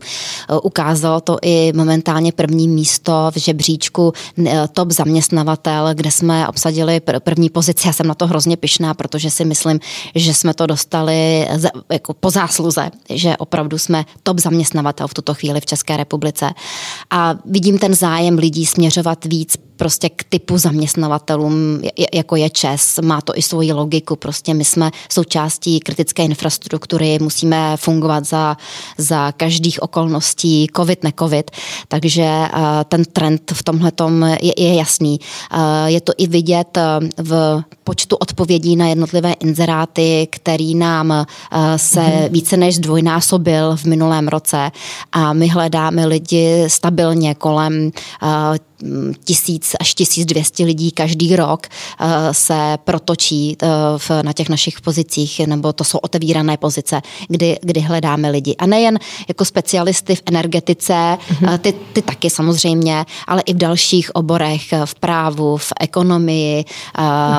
Ukázalo 0.64 1.22
to 1.22 1.38
i 1.42 1.74
momentálně 1.76 2.32
první 2.32 2.68
místo 2.68 3.32
v 3.32 3.40
žebříčku 3.40 4.14
e, 4.46 4.68
top 4.68 4.92
zaměstnavatel, 4.92 5.90
kde 5.94 6.12
jsme 6.12 6.48
obsadili 6.48 7.00
první 7.00 7.50
pozici. 7.50 7.88
Já 7.88 7.94
jsem 7.94 8.08
na 8.08 8.14
to 8.14 8.28
hrozně 8.28 8.58
pyšná, 8.58 8.94
protože 8.94 9.32
si 9.32 9.46
myslím, 9.46 9.80
že 10.16 10.34
jsme 10.34 10.54
to 10.54 10.66
dostali 10.66 11.48
jako 11.92 12.14
po 12.14 12.30
zásluze, 12.30 12.90
že 13.10 13.38
opravdu 13.38 13.78
jsme 13.78 14.06
top 14.24 14.40
zaměstnavatel 14.40 15.08
v 15.08 15.14
tuto 15.14 15.34
chvíli 15.34 15.62
v 15.62 15.66
České 15.66 15.98
republice. 15.98 16.54
A 17.10 17.36
vidím 17.46 17.78
ten 17.78 17.94
zájem 17.94 18.38
lidí 18.38 18.66
směřovat 18.66 19.26
víc 19.26 19.58
prostě 19.76 20.10
k 20.10 20.24
typu 20.24 20.58
zaměstnavatelům, 20.58 21.82
jako 22.14 22.36
je 22.36 22.50
ČES. 22.50 23.00
Má 23.04 23.22
to 23.22 23.38
i 23.38 23.42
svoji 23.42 23.74
logiku. 23.74 24.16
Prostě 24.16 24.54
my 24.54 24.66
jsme 24.66 24.92
součástí 25.10 25.80
kritické 25.80 26.24
infrastruktury, 26.24 27.18
musíme 27.22 27.78
fungovat 27.78 28.26
za, 28.26 28.58
za 28.98 29.32
každých 29.32 29.84
okolností, 29.84 30.68
covid, 30.76 31.04
ne 31.04 31.14
covid. 31.20 31.52
Takže 31.88 32.24
eh, 32.24 32.50
ten 32.88 33.06
trend 33.06 33.52
v 33.54 33.64
tomhle 33.64 33.92
je, 34.42 34.54
je 34.58 34.76
jasný. 34.76 35.20
Eh, 35.52 35.92
je 35.92 36.02
to 36.02 36.14
i 36.18 36.28
vidět 36.28 36.78
eh, 36.78 36.84
v 37.18 37.64
počtu 37.84 38.16
odpovědí 38.16 38.76
na 38.76 38.88
jednotlivé 38.88 39.34
inzeráty, 39.34 40.28
který 40.32 40.76
nám 40.76 41.26
se 41.76 42.00
mm-hmm. 42.00 42.30
více 42.30 42.58
než 42.58 42.76
zdvojnásobil 42.76 43.76
v 43.76 43.86
minulém 43.86 44.28
roce 44.28 44.72
a 45.12 45.34
my 45.34 45.48
hledáme 45.48 46.06
lidi 46.06 46.64
stabilně 46.68 47.36
kolem 47.36 47.92
tisíc 49.24 49.76
až 49.80 49.94
1200 49.94 50.66
lidí 50.66 50.92
každý 50.92 51.36
rok 51.36 51.68
eh, 51.68 52.08
se 52.34 52.78
protočí 52.84 53.58
eh, 53.64 54.24
na 54.24 54.34
těch 54.34 54.50
našich 54.50 54.82
pozicích, 54.82 55.42
nebo 55.48 55.74
to 55.74 55.84
jsou 55.84 55.98
otevírané 55.98 56.58
pozice, 56.58 57.02
kdy, 57.28 57.60
kdy 57.62 57.80
hledáme 57.80 58.30
lidi. 58.30 58.56
A 58.56 58.66
nejen 58.66 59.00
jako 59.28 59.46
specialisty 59.46 60.16
v 60.16 60.22
energetice, 60.26 60.94
mm-hmm. 60.94 61.58
ty, 61.58 61.74
ty 61.94 62.02
taky 62.02 62.30
samozřejmě, 62.30 63.06
ale 63.28 63.42
i 63.42 63.54
v 63.54 63.58
dalších 63.58 64.16
oborech, 64.16 64.74
v 64.86 64.96
právu, 64.96 65.58
v 65.58 65.74
ekonomii, 65.80 66.66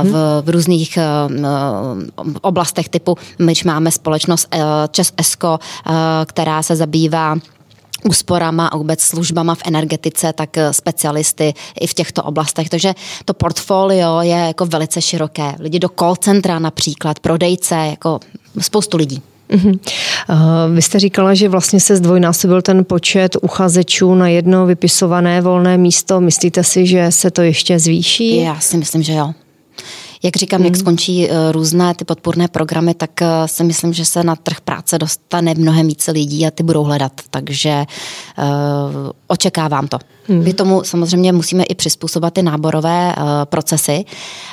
v, 0.03 0.43
v 0.43 0.49
různých 0.49 0.99
oblastech 2.41 2.89
typu, 2.89 3.17
my 3.39 3.53
máme 3.65 3.91
společnost 3.91 4.49
Čes 4.91 5.13
Esko, 5.17 5.59
která 6.27 6.63
se 6.63 6.77
zabývá 6.77 7.37
úsporama 8.07 8.67
a 8.67 8.77
vůbec 8.77 9.01
službama 9.01 9.55
v 9.55 9.63
energetice, 9.67 10.33
tak 10.33 10.59
eh, 10.59 10.73
specialisty 10.73 11.55
i 11.81 11.87
v 11.87 11.95
těchto 11.95 12.23
oblastech. 12.23 12.69
Takže 12.69 12.95
to 13.25 13.35
portfolio 13.35 14.21
je 14.21 14.37
jako 14.37 14.67
velice 14.67 15.03
široké. 15.03 15.55
Lidi 15.59 15.79
do 15.79 15.89
call 15.99 16.17
centra 16.17 16.59
například, 16.59 17.19
prodejce, 17.19 17.75
jako 17.75 18.21
spoustu 18.61 18.97
lidí. 18.97 19.23
Uh-huh. 19.51 19.79
Vy 20.75 20.83
jste 20.83 21.01
říkala, 21.01 21.35
že 21.35 21.49
vlastně 21.49 21.81
se 21.81 21.97
zdvojnásobil 21.97 22.63
ten 22.63 22.85
počet 22.85 23.37
uchazečů 23.43 24.15
na 24.15 24.29
jedno 24.29 24.67
vypisované 24.67 25.41
volné 25.41 25.79
místo. 25.79 26.21
Myslíte 26.21 26.65
si, 26.65 26.87
že 26.87 27.07
se 27.11 27.31
to 27.31 27.43
ještě 27.43 27.79
zvýší? 27.79 28.37
Já 28.37 28.61
si 28.61 28.77
myslím, 28.77 29.03
že 29.03 29.13
jo. 29.13 29.33
Jak 30.27 30.37
říkám, 30.37 30.59
hmm. 30.59 30.67
jak 30.67 30.77
skončí 30.77 31.31
eh, 31.31 31.53
různé 31.53 31.95
ty 31.95 32.05
podpůrné 32.05 32.49
programy, 32.49 32.95
tak 32.95 33.23
eh, 33.23 33.27
si 33.47 33.65
myslím, 33.65 33.93
že 33.93 34.05
se 34.05 34.25
na 34.25 34.37
trh 34.37 34.61
práce 34.61 34.99
dostane 34.99 35.55
mnohem 35.55 35.87
více 35.87 36.11
lidí 36.11 36.47
a 36.47 36.51
ty 36.51 36.63
budou 36.63 36.83
hledat, 36.83 37.13
takže 37.31 37.85
uh, 38.39 39.11
očekávám 39.27 39.89
to. 39.89 39.99
Hmm. 40.29 40.45
My 40.45 40.55
tomu 40.55 40.85
samozřejmě 40.85 41.33
musíme 41.33 41.65
i 41.65 41.75
přizpůsobovat 41.75 42.35
ty 42.35 42.43
náborové 42.43 43.15
uh, 43.17 43.25
procesy. 43.45 44.05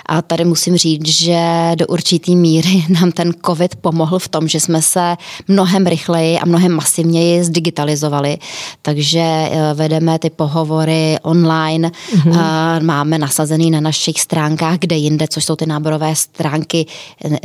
A 0.05 0.21
tady 0.21 0.45
musím 0.45 0.77
říct, 0.77 1.07
že 1.07 1.71
do 1.75 1.87
určitý 1.87 2.35
míry 2.35 2.85
nám 2.99 3.11
ten 3.11 3.31
COVID 3.45 3.75
pomohl 3.75 4.19
v 4.19 4.27
tom, 4.27 4.47
že 4.47 4.59
jsme 4.59 4.81
se 4.81 5.15
mnohem 5.47 5.85
rychleji 5.85 6.39
a 6.39 6.45
mnohem 6.45 6.71
masivněji 6.71 7.43
zdigitalizovali. 7.43 8.37
Takže 8.81 9.21
uh, 9.21 9.77
vedeme 9.77 10.19
ty 10.19 10.29
pohovory 10.29 11.17
online, 11.21 11.91
hmm. 12.13 12.31
uh, 12.31 12.39
máme 12.81 13.17
nasazený 13.17 13.71
na 13.71 13.79
našich 13.79 14.21
stránkách, 14.21 14.77
kde 14.79 14.95
jinde, 14.95 15.25
což 15.29 15.45
jsou 15.45 15.55
ty 15.55 15.65
náborové 15.65 16.15
stránky 16.15 16.85
uh, 17.25 17.39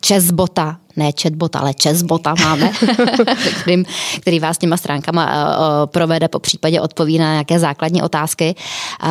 Česbota, 0.00 0.76
ne 0.98 1.10
chatbot, 1.22 1.56
ale 1.56 1.72
chessbota 1.82 2.34
máme, 2.44 2.70
který, 3.62 3.82
který 4.20 4.40
vás 4.40 4.58
těma 4.58 4.76
stránkama 4.76 5.26
uh, 5.26 5.86
provede, 5.86 6.28
po 6.28 6.38
případě 6.38 6.80
odpoví 6.80 7.18
na 7.18 7.32
nějaké 7.32 7.58
základní 7.58 8.02
otázky. 8.02 8.54
Uh, 9.02 9.08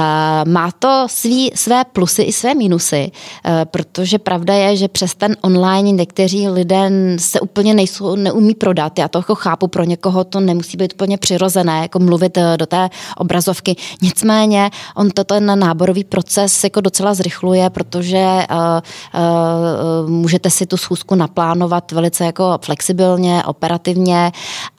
má 0.51 0.71
to 0.79 1.07
svý, 1.09 1.51
své 1.55 1.83
plusy 1.85 2.21
i 2.21 2.33
své 2.33 2.55
minusy, 2.55 3.11
protože 3.63 4.19
pravda 4.19 4.53
je, 4.53 4.77
že 4.77 4.87
přes 4.87 5.15
ten 5.15 5.35
online 5.41 5.91
někteří 5.91 6.49
lidé 6.49 6.91
se 7.17 7.39
úplně 7.39 7.73
nejsou, 7.73 8.15
neumí 8.15 8.55
prodat. 8.55 8.99
Já 8.99 9.07
to 9.07 9.19
jako 9.19 9.35
chápu, 9.35 9.67
pro 9.67 9.83
někoho 9.83 10.23
to 10.23 10.39
nemusí 10.39 10.77
být 10.77 10.93
úplně 10.93 11.17
přirozené, 11.17 11.81
jako 11.81 11.99
mluvit 11.99 12.37
do 12.57 12.65
té 12.65 12.89
obrazovky. 13.17 13.75
Nicméně 14.01 14.69
on 14.95 15.09
to 15.09 15.23
ten 15.23 15.59
náborový 15.59 16.03
proces 16.03 16.63
jako 16.63 16.81
docela 16.81 17.13
zrychluje, 17.13 17.69
protože 17.69 18.25
uh, 18.51 18.57
uh, 20.05 20.09
můžete 20.09 20.49
si 20.49 20.65
tu 20.65 20.77
schůzku 20.77 21.15
naplánovat 21.15 21.76
fungovat 21.77 21.91
velice 21.91 22.25
jako 22.25 22.59
flexibilně, 22.65 23.43
operativně 23.45 24.31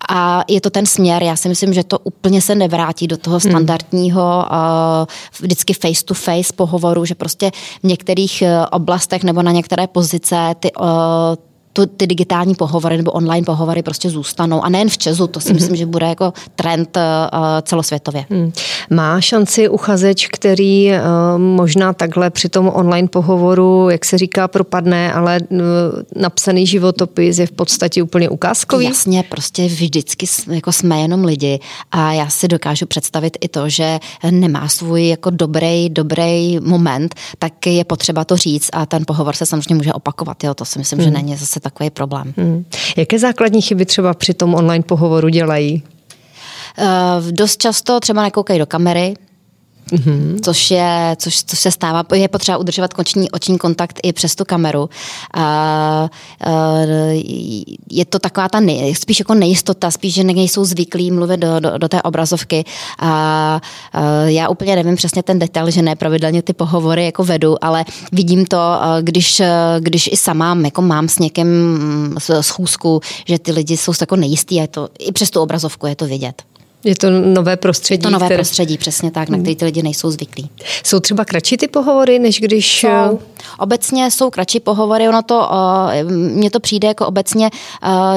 a 0.08 0.44
je 0.48 0.60
to 0.60 0.70
ten 0.70 0.86
směr. 0.86 1.22
Já 1.22 1.36
si 1.36 1.48
myslím, 1.48 1.74
že 1.74 1.84
to 1.84 1.98
úplně 1.98 2.40
se 2.40 2.54
nevrátí 2.54 3.06
do 3.06 3.16
toho 3.16 3.38
hmm. 3.38 3.50
standardního 3.50 4.44
uh, 4.50 5.06
vždycky 5.40 5.74
face 5.74 6.04
to 6.04 6.14
face 6.14 6.52
pohovoru, 6.52 7.04
že 7.04 7.14
prostě 7.14 7.50
v 7.82 7.84
některých 7.84 8.42
uh, 8.42 8.66
oblastech 8.70 9.24
nebo 9.24 9.42
na 9.42 9.52
některé 9.52 9.86
pozice 9.86 10.54
ty 10.60 10.72
uh, 10.72 10.86
to, 11.78 11.86
ty 11.86 12.06
digitální 12.06 12.54
pohovory 12.54 12.96
nebo 12.96 13.10
online 13.10 13.44
pohovory 13.44 13.82
prostě 13.82 14.10
zůstanou. 14.10 14.62
A 14.62 14.68
nejen 14.68 14.88
v 14.88 14.98
Česu, 14.98 15.26
to 15.26 15.40
si 15.40 15.48
mm-hmm. 15.48 15.54
myslím, 15.54 15.76
že 15.76 15.86
bude 15.86 16.06
jako 16.06 16.32
trend 16.56 16.96
uh, 16.96 17.02
celosvětově. 17.62 18.26
Mm. 18.30 18.52
Má 18.90 19.20
šanci 19.20 19.68
uchazeč, 19.68 20.26
který 20.26 20.90
uh, 20.90 20.98
možná 21.38 21.92
takhle 21.92 22.30
při 22.30 22.48
tom 22.48 22.70
online 22.74 23.08
pohovoru, 23.08 23.90
jak 23.90 24.04
se 24.04 24.18
říká, 24.18 24.48
propadne, 24.48 25.12
ale 25.12 25.40
uh, 25.50 25.58
napsaný 26.16 26.66
životopis 26.66 27.38
je 27.38 27.46
v 27.46 27.52
podstatě 27.52 28.02
úplně 28.02 28.28
ukázkový? 28.28 28.84
Jasně, 28.84 29.24
prostě 29.28 29.66
vždycky 29.66 30.26
jako 30.50 30.72
jsme 30.72 31.00
jenom 31.00 31.24
lidi 31.24 31.60
a 31.90 32.12
já 32.12 32.28
si 32.28 32.48
dokážu 32.48 32.86
představit 32.86 33.38
i 33.40 33.48
to, 33.48 33.68
že 33.68 33.98
nemá 34.30 34.68
svůj 34.68 35.08
jako 35.08 35.30
dobrý, 35.30 35.88
dobrý 35.90 36.60
moment, 36.60 37.14
tak 37.38 37.66
je 37.66 37.84
potřeba 37.84 38.24
to 38.24 38.36
říct 38.36 38.68
a 38.72 38.86
ten 38.86 39.04
pohovor 39.06 39.36
se 39.36 39.46
samozřejmě 39.46 39.74
může 39.74 39.92
opakovat. 39.92 40.44
Jo? 40.44 40.54
To 40.54 40.64
si 40.64 40.78
myslím, 40.78 40.98
mm. 40.98 41.04
že 41.04 41.10
není 41.10 41.36
zase 41.36 41.60
takový 41.70 41.90
problém. 41.90 42.34
Hmm. 42.36 42.64
Jaké 42.96 43.18
základní 43.18 43.62
chyby 43.62 43.86
třeba 43.86 44.14
při 44.14 44.34
tom 44.34 44.54
online 44.54 44.84
pohovoru 44.84 45.28
dělají? 45.28 45.82
Uh, 46.78 46.86
dost 47.30 47.62
často 47.62 48.00
třeba 48.00 48.22
nekoukají 48.22 48.58
do 48.58 48.66
kamery, 48.66 49.14
mm-hmm. 49.92 50.40
což, 50.42 50.70
je, 50.70 51.16
což, 51.18 51.44
což 51.44 51.58
se 51.58 51.70
stává. 51.70 52.04
Je 52.14 52.28
potřeba 52.28 52.58
udržovat 52.58 52.94
konční 52.94 53.30
oční 53.30 53.58
kontakt 53.58 54.00
i 54.02 54.12
přes 54.12 54.34
tu 54.34 54.44
kameru. 54.44 54.90
A, 55.34 56.08
je 57.90 58.04
to 58.04 58.18
taková 58.18 58.48
ta 58.48 58.60
nej, 58.60 58.94
spíš 58.94 59.18
jako 59.18 59.34
nejistota, 59.34 59.90
spíš, 59.90 60.14
že 60.14 60.24
nejsou 60.24 60.64
zvyklí 60.64 61.10
mluvit 61.10 61.40
do, 61.40 61.60
do, 61.60 61.78
do 61.78 61.88
té 61.88 62.02
obrazovky. 62.02 62.64
A, 62.98 63.08
a 63.08 63.60
já 64.24 64.48
úplně 64.48 64.76
nevím 64.76 64.96
přesně 64.96 65.22
ten 65.22 65.38
detail, 65.38 65.70
že 65.70 65.82
nepravidelně 65.82 66.42
ty 66.42 66.52
pohovory 66.52 67.04
jako 67.04 67.24
vedu, 67.24 67.64
ale 67.64 67.84
vidím 68.12 68.46
to, 68.46 68.58
když, 69.00 69.42
když 69.78 70.10
i 70.12 70.16
sama 70.16 70.58
jako 70.64 70.82
mám 70.82 71.08
s 71.08 71.18
někým 71.18 71.48
schůzku, 72.40 73.00
že 73.26 73.38
ty 73.38 73.52
lidi 73.52 73.76
jsou 73.76 73.92
jako 74.00 74.16
nejistí 74.16 74.58
a 74.58 74.62
je 74.62 74.68
to, 74.68 74.88
i 74.98 75.12
přes 75.12 75.30
tu 75.30 75.40
obrazovku 75.40 75.86
je 75.86 75.96
to 75.96 76.06
vidět. 76.06 76.42
Je 76.84 76.96
to 76.96 77.10
nové 77.10 77.56
prostředí. 77.56 77.98
Je 77.98 78.02
to 78.02 78.10
nové 78.10 78.26
které... 78.26 78.36
prostředí, 78.38 78.78
přesně 78.78 79.10
tak, 79.10 79.28
na 79.28 79.38
který 79.38 79.56
ty 79.56 79.64
lidi 79.64 79.82
nejsou 79.82 80.10
zvyklí. 80.10 80.50
Jsou 80.84 81.00
třeba 81.00 81.24
kratší 81.24 81.56
ty 81.56 81.68
pohovory, 81.68 82.18
než 82.18 82.40
když... 82.40 82.80
Jsou. 82.80 83.18
Obecně 83.58 84.10
jsou 84.10 84.30
kratší 84.30 84.60
pohovory, 84.60 85.08
ono 85.08 85.22
to, 85.22 85.48
mně 86.08 86.50
to 86.50 86.60
přijde 86.60 86.88
jako 86.88 87.06
obecně, 87.06 87.50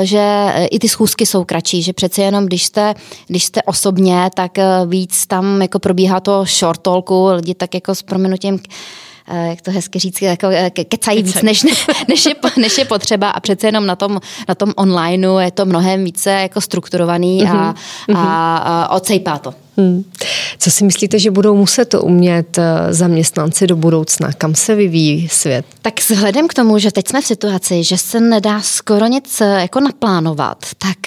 že 0.04 0.54
i 0.72 0.80
ty 0.80 0.90
schůzky 0.90 1.26
jsou 1.26 1.44
kratší, 1.44 1.82
že 1.84 1.94
přece 1.94 2.22
jenom, 2.22 2.46
když 2.46 2.66
jste, 2.66 2.94
když 3.28 3.44
jste 3.44 3.62
osobně, 3.62 4.30
tak 4.36 4.52
víc 4.86 5.28
tam 5.28 5.62
jako 5.62 5.80
probíhá 5.80 6.20
to 6.20 6.46
short 6.46 6.82
talku, 6.82 7.28
lidi 7.28 7.54
tak 7.54 7.74
jako 7.74 7.96
s 7.96 8.02
proměnutím 8.02 8.60
Eh, 8.60 9.11
jak 9.36 9.62
to 9.62 9.72
hezky 9.72 10.00
říct, 10.00 10.22
jako 10.22 10.48
eh, 10.48 10.70
kecají 10.70 11.24
víc, 11.24 11.42
než, 11.42 11.64
než, 12.08 12.26
je, 12.26 12.36
než 12.58 12.78
je 12.78 12.86
potřeba 12.86 13.30
a 13.30 13.40
přece 13.40 13.68
jenom 13.68 13.86
na 13.86 13.96
tom, 13.96 14.20
na 14.50 14.56
tom 14.56 14.74
onlineu 14.76 15.38
je 15.38 15.52
to 15.52 15.66
mnohem 15.66 16.04
více 16.04 16.30
jako 16.30 16.62
strukturovaný 16.62 17.48
a, 17.48 17.54
mm-hmm. 17.54 18.18
a, 18.18 18.58
a 18.58 18.96
ocejpá 18.96 19.38
to. 19.38 19.54
Hmm. 19.78 20.04
Co 20.60 20.72
si 20.72 20.84
myslíte, 20.84 21.20
že 21.20 21.32
budou 21.32 21.56
muset 21.56 21.86
to 21.86 22.02
umět 22.02 22.58
eh, 22.58 22.94
zaměstnanci 22.94 23.68
do 23.68 23.76
budoucna? 23.76 24.32
Kam 24.38 24.56
se 24.56 24.76
vyvíjí 24.76 25.30
svět? 25.30 25.66
Tak 25.82 26.00
vzhledem 26.00 26.48
k 26.48 26.54
tomu, 26.54 26.80
že 26.80 26.92
teď 26.92 27.08
jsme 27.08 27.22
v 27.22 27.26
situaci, 27.26 27.84
že 27.84 27.98
se 27.98 28.20
nedá 28.20 28.62
skoro 28.62 29.08
nic 29.08 29.42
jako 29.58 29.80
naplánovat, 29.80 30.66
tak 30.78 30.98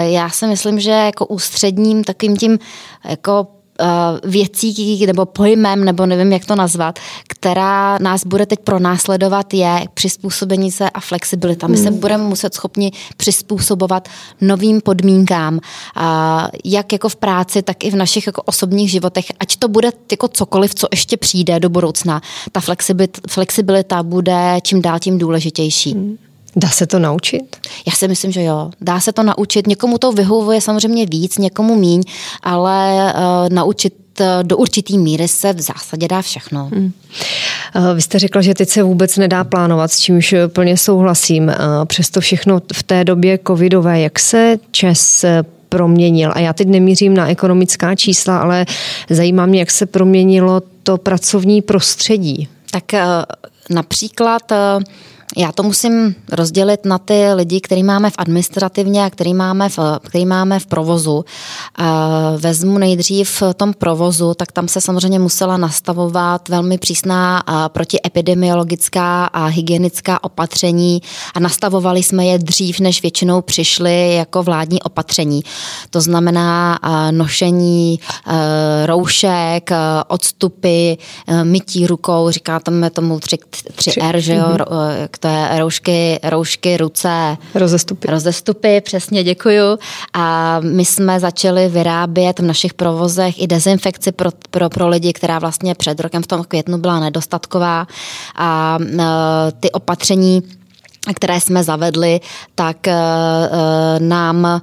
já 0.00 0.30
si 0.30 0.46
myslím, 0.46 0.80
že 0.80 0.90
jako 0.90 1.26
ústředním 1.26 2.04
takovým 2.04 2.36
tím 2.36 2.58
jako 3.04 3.46
Eh, 3.59 3.59
věcí 4.24 5.06
nebo 5.06 5.26
pojmem, 5.26 5.84
nebo 5.84 6.06
nevím, 6.06 6.32
jak 6.32 6.44
to 6.44 6.56
nazvat, 6.56 6.98
která 7.28 7.98
nás 7.98 8.26
bude 8.26 8.46
teď 8.46 8.60
pronásledovat, 8.60 9.54
je 9.54 9.84
přizpůsobení 9.94 10.70
se 10.70 10.90
a 10.90 11.00
flexibilita. 11.00 11.66
My 11.66 11.76
se 11.76 11.88
hmm. 11.88 11.98
budeme 11.98 12.24
muset 12.24 12.54
schopni 12.54 12.92
přizpůsobovat 13.16 14.08
novým 14.40 14.80
podmínkám, 14.80 15.60
jak 16.64 16.92
jako 16.92 17.08
v 17.08 17.16
práci, 17.16 17.62
tak 17.62 17.84
i 17.84 17.90
v 17.90 17.96
našich 17.96 18.26
jako 18.26 18.42
osobních 18.42 18.90
životech. 18.90 19.24
Ať 19.40 19.56
to 19.56 19.68
bude 19.68 19.92
jako 20.10 20.28
cokoliv, 20.28 20.74
co 20.74 20.86
ještě 20.90 21.16
přijde 21.16 21.60
do 21.60 21.68
budoucna, 21.68 22.20
ta 22.52 22.60
flexibilita 23.28 24.02
bude 24.02 24.58
čím 24.62 24.82
dál 24.82 24.98
tím 24.98 25.18
důležitější. 25.18 25.92
Hmm. 25.92 26.29
Dá 26.56 26.68
se 26.68 26.86
to 26.86 26.98
naučit? 26.98 27.56
Já 27.86 27.92
si 27.92 28.08
myslím, 28.08 28.32
že 28.32 28.42
jo. 28.42 28.70
Dá 28.80 29.00
se 29.00 29.12
to 29.12 29.22
naučit. 29.22 29.66
Někomu 29.66 29.98
to 29.98 30.12
vyhovuje 30.12 30.60
samozřejmě 30.60 31.06
víc, 31.06 31.38
někomu 31.38 31.76
míň, 31.76 32.02
ale 32.42 33.12
uh, 33.14 33.48
naučit 33.54 33.94
eh, 34.20 34.38
do 34.42 34.56
určitý 34.56 34.98
míry 34.98 35.28
se 35.28 35.52
v 35.52 35.60
zásadě 35.60 36.08
dá 36.08 36.22
všechno. 36.22 36.68
Hmm. 36.72 36.92
Eh, 37.74 37.94
vy 37.94 38.02
jste 38.02 38.18
řekla, 38.18 38.42
že 38.42 38.54
teď 38.54 38.68
se 38.68 38.82
vůbec 38.82 39.16
nedá 39.16 39.44
plánovat, 39.44 39.92
s 39.92 39.98
čímž 39.98 40.34
plně 40.46 40.76
souhlasím. 40.76 41.52
Přesto 41.84 42.20
všechno 42.20 42.60
v 42.74 42.82
té 42.82 43.04
době 43.04 43.38
covidové, 43.46 44.00
jak 44.00 44.18
se 44.18 44.58
čes 44.70 45.24
proměnil? 45.68 46.32
A 46.34 46.38
já 46.38 46.52
teď 46.52 46.68
nemířím 46.68 47.14
na 47.14 47.28
ekonomická 47.28 47.94
čísla, 47.94 48.38
ale 48.38 48.66
zajímá 49.10 49.46
mě, 49.46 49.60
jak 49.60 49.70
se 49.70 49.86
proměnilo 49.86 50.62
to 50.82 50.96
pracovní 50.96 51.62
prostředí. 51.62 52.48
Tak 52.70 52.84
například 53.70 54.52
já 55.36 55.52
to 55.52 55.62
musím 55.62 56.14
rozdělit 56.32 56.84
na 56.84 56.98
ty 56.98 57.32
lidi, 57.32 57.60
který 57.60 57.82
máme 57.82 58.10
v 58.10 58.14
administrativně 58.18 59.04
a 59.04 59.10
který 59.10 59.34
máme 59.34 59.68
v, 59.68 59.78
který 60.02 60.26
máme 60.26 60.58
v 60.58 60.66
provozu. 60.66 61.24
Vezmu 62.36 62.78
nejdřív 62.78 63.30
v 63.42 63.54
tom 63.54 63.72
provozu, 63.74 64.34
tak 64.34 64.52
tam 64.52 64.68
se 64.68 64.80
samozřejmě 64.80 65.18
musela 65.18 65.56
nastavovat 65.56 66.48
velmi 66.48 66.78
přísná 66.78 67.42
protiepidemiologická 67.68 69.24
a 69.24 69.46
hygienická 69.46 70.24
opatření 70.24 71.02
a 71.34 71.40
nastavovali 71.40 72.02
jsme 72.02 72.26
je 72.26 72.38
dřív, 72.38 72.80
než 72.80 73.02
většinou 73.02 73.42
přišly 73.42 74.14
jako 74.14 74.42
vládní 74.42 74.82
opatření. 74.82 75.42
To 75.90 76.00
znamená 76.00 76.78
nošení 77.10 78.00
roušek, 78.86 79.70
odstupy, 80.08 80.94
mytí 81.42 81.86
rukou, 81.86 82.30
říkáme 82.30 82.90
tomu 82.90 83.20
3, 83.20 83.36
3R, 83.76 84.16
že 84.16 84.34
jo, 84.34 84.44
mm-hmm 84.44 85.19
to 85.20 85.28
je 85.28 85.58
roušky, 85.58 86.20
roušky, 86.22 86.76
ruce. 86.76 87.36
Rozestupy. 87.54 88.08
Rozestupy, 88.08 88.80
přesně 88.80 89.24
děkuju. 89.24 89.78
A 90.12 90.60
my 90.60 90.84
jsme 90.84 91.20
začali 91.20 91.68
vyrábět 91.68 92.38
v 92.38 92.42
našich 92.42 92.74
provozech 92.74 93.42
i 93.42 93.46
dezinfekci 93.46 94.12
pro, 94.12 94.30
pro, 94.50 94.68
pro 94.68 94.88
lidi, 94.88 95.12
která 95.12 95.38
vlastně 95.38 95.74
před 95.74 96.00
rokem 96.00 96.22
v 96.22 96.26
tom 96.26 96.44
květnu 96.44 96.78
byla 96.78 97.00
nedostatková. 97.00 97.86
A 98.36 98.78
e, 98.80 99.04
ty 99.60 99.70
opatření 99.70 100.42
které 101.14 101.40
jsme 101.40 101.64
zavedli, 101.64 102.20
tak 102.54 102.88
eh, 102.88 102.94
eh, 102.94 104.00
nám 104.00 104.62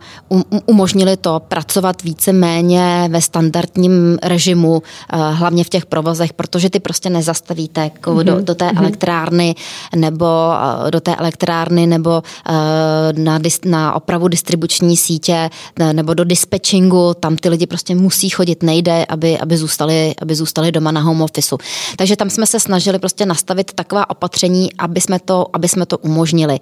umožnili 0.65 1.17
to 1.17 1.41
pracovat 1.47 2.03
více-méně 2.03 3.09
ve 3.11 3.21
standardním 3.21 4.17
režimu, 4.23 4.83
eh, 4.83 5.17
hlavně 5.17 5.63
v 5.63 5.69
těch 5.69 5.85
provozech, 5.85 6.33
protože 6.33 6.69
ty 6.69 6.79
prostě 6.79 7.09
nezastavíte 7.09 7.81
jako 7.81 8.11
mm-hmm. 8.11 8.23
do, 8.23 8.41
do 8.41 8.55
té 8.55 8.71
elektrárny 8.71 9.55
nebo 9.95 10.25
do 10.89 11.01
té 11.01 11.15
elektrárny 11.15 11.87
nebo 11.87 12.23
na, 13.17 13.39
na 13.65 13.93
opravu 13.93 14.27
distribuční 14.27 14.97
sítě 14.97 15.49
nebo 15.91 16.13
do 16.13 16.23
dispatchingu, 16.23 17.13
tam 17.19 17.35
ty 17.35 17.49
lidi 17.49 17.65
prostě 17.65 17.95
musí 17.95 18.29
chodit, 18.29 18.63
nejde, 18.63 19.05
aby, 19.09 19.39
aby, 19.39 19.57
zůstali, 19.57 20.15
aby 20.21 20.35
zůstali 20.35 20.71
doma 20.71 20.91
na 20.91 21.01
home 21.01 21.21
office. 21.21 21.55
Takže 21.95 22.15
tam 22.15 22.29
jsme 22.29 22.45
se 22.45 22.59
snažili 22.59 22.99
prostě 22.99 23.25
nastavit 23.25 23.73
taková 23.73 24.09
opatření, 24.09 24.69
aby 24.77 25.01
jsme 25.01 25.19
to, 25.19 25.45
aby 25.53 25.67
jsme 25.67 25.85
to 25.85 25.97
umožnili 25.97 26.26
umožnili. 26.27 26.59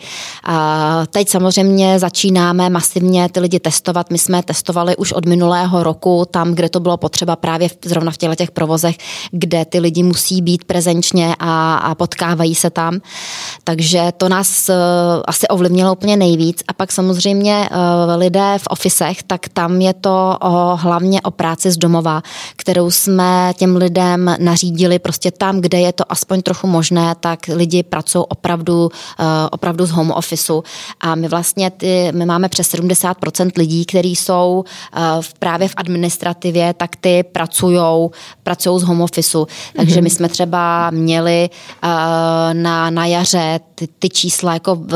Teď 1.11 1.29
samozřejmě 1.29 1.99
začínáme 1.99 2.69
masivně 2.69 3.29
ty 3.29 3.39
lidi 3.39 3.59
testovat. 3.59 4.09
My 4.11 4.17
jsme 4.17 4.43
testovali 4.43 4.95
už 4.95 5.11
od 5.11 5.25
minulého 5.25 5.83
roku 5.83 6.25
tam, 6.31 6.53
kde 6.53 6.69
to 6.69 6.79
bylo 6.79 6.97
potřeba 6.97 7.35
právě 7.35 7.69
zrovna 7.85 8.11
v 8.11 8.17
těchto 8.17 8.35
těch 8.35 8.51
provozech, 8.51 8.97
kde 9.31 9.65
ty 9.65 9.79
lidi 9.79 10.03
musí 10.03 10.41
být 10.41 10.63
prezenčně 10.63 11.35
a, 11.39 11.75
a 11.75 11.95
potkávají 11.95 12.55
se 12.55 12.69
tam. 12.69 12.99
Takže 13.63 14.11
to 14.17 14.29
nás 14.29 14.69
uh, 14.69 14.75
asi 15.27 15.47
ovlivnilo 15.47 15.93
úplně 15.93 16.17
nejvíc. 16.17 16.63
A 16.67 16.73
pak 16.73 16.91
samozřejmě 16.91 17.69
uh, 17.71 17.77
lidé 18.21 18.57
v 18.57 18.67
ofisech, 18.69 19.23
tak 19.23 19.49
tam 19.49 19.81
je 19.81 19.93
to 19.93 20.37
o, 20.41 20.75
hlavně 20.75 21.21
o 21.21 21.31
práci 21.31 21.71
z 21.71 21.77
domova, 21.77 22.21
kterou 22.55 22.91
jsme 22.91 23.53
těm 23.57 23.75
lidem 23.75 24.35
nařídili 24.39 24.99
prostě 24.99 25.31
tam, 25.31 25.61
kde 25.61 25.79
je 25.79 25.93
to 25.93 26.03
aspoň 26.11 26.41
trochu 26.41 26.67
možné, 26.67 27.15
tak 27.19 27.39
lidi 27.47 27.83
pracují 27.83 28.25
opravdu, 28.29 28.85
uh, 28.85 29.25
opravdu 29.55 29.85
z 29.85 29.91
home 29.91 30.11
officeu 30.11 30.63
a 31.01 31.15
my 31.15 31.27
vlastně 31.27 31.71
ty, 31.71 32.11
my 32.11 32.25
máme 32.25 32.49
přes 32.49 32.73
70% 32.73 33.51
lidí, 33.57 33.85
kteří 33.85 34.15
jsou 34.15 34.63
uh, 34.97 35.01
právě 35.39 35.67
v 35.67 35.73
administrativě, 35.77 36.73
tak 36.73 36.95
ty 36.95 37.23
pracují 37.23 37.75
pracují 38.43 38.79
z 38.79 38.83
home 38.83 39.01
officeu. 39.01 39.47
Takže 39.75 39.99
mm-hmm. 39.99 40.03
my 40.03 40.09
jsme 40.09 40.29
třeba 40.29 40.89
měli 40.91 41.49
uh, 41.83 41.89
na, 42.53 42.89
na 42.89 43.05
jaře 43.05 43.59
ty, 43.75 43.87
ty 43.99 44.09
čísla 44.09 44.53
jako, 44.53 44.75
v, 44.75 44.93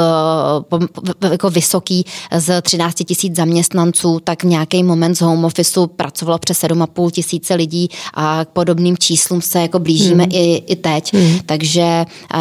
v, 1.21 1.31
jako 1.31 1.49
vysoký 1.49 2.05
z 2.37 2.61
13 2.61 2.95
tisíc 2.95 3.35
zaměstnanců, 3.35 4.19
tak 4.23 4.43
v 4.43 4.47
nějaký 4.47 4.83
moment 4.83 5.15
z 5.15 5.21
home 5.21 5.45
officeu 5.45 5.87
pracovalo 5.87 6.39
přes 6.39 6.63
7,5 6.63 7.11
tisíce 7.11 7.55
lidí 7.55 7.89
a 8.13 8.45
k 8.45 8.49
podobným 8.49 8.97
číslům 8.97 9.41
se 9.41 9.61
jako 9.61 9.79
blížíme 9.79 10.23
mm. 10.23 10.31
i, 10.33 10.55
i 10.55 10.75
teď. 10.75 11.13
Mm. 11.13 11.39
Takže 11.45 12.05
uh, 12.35 12.39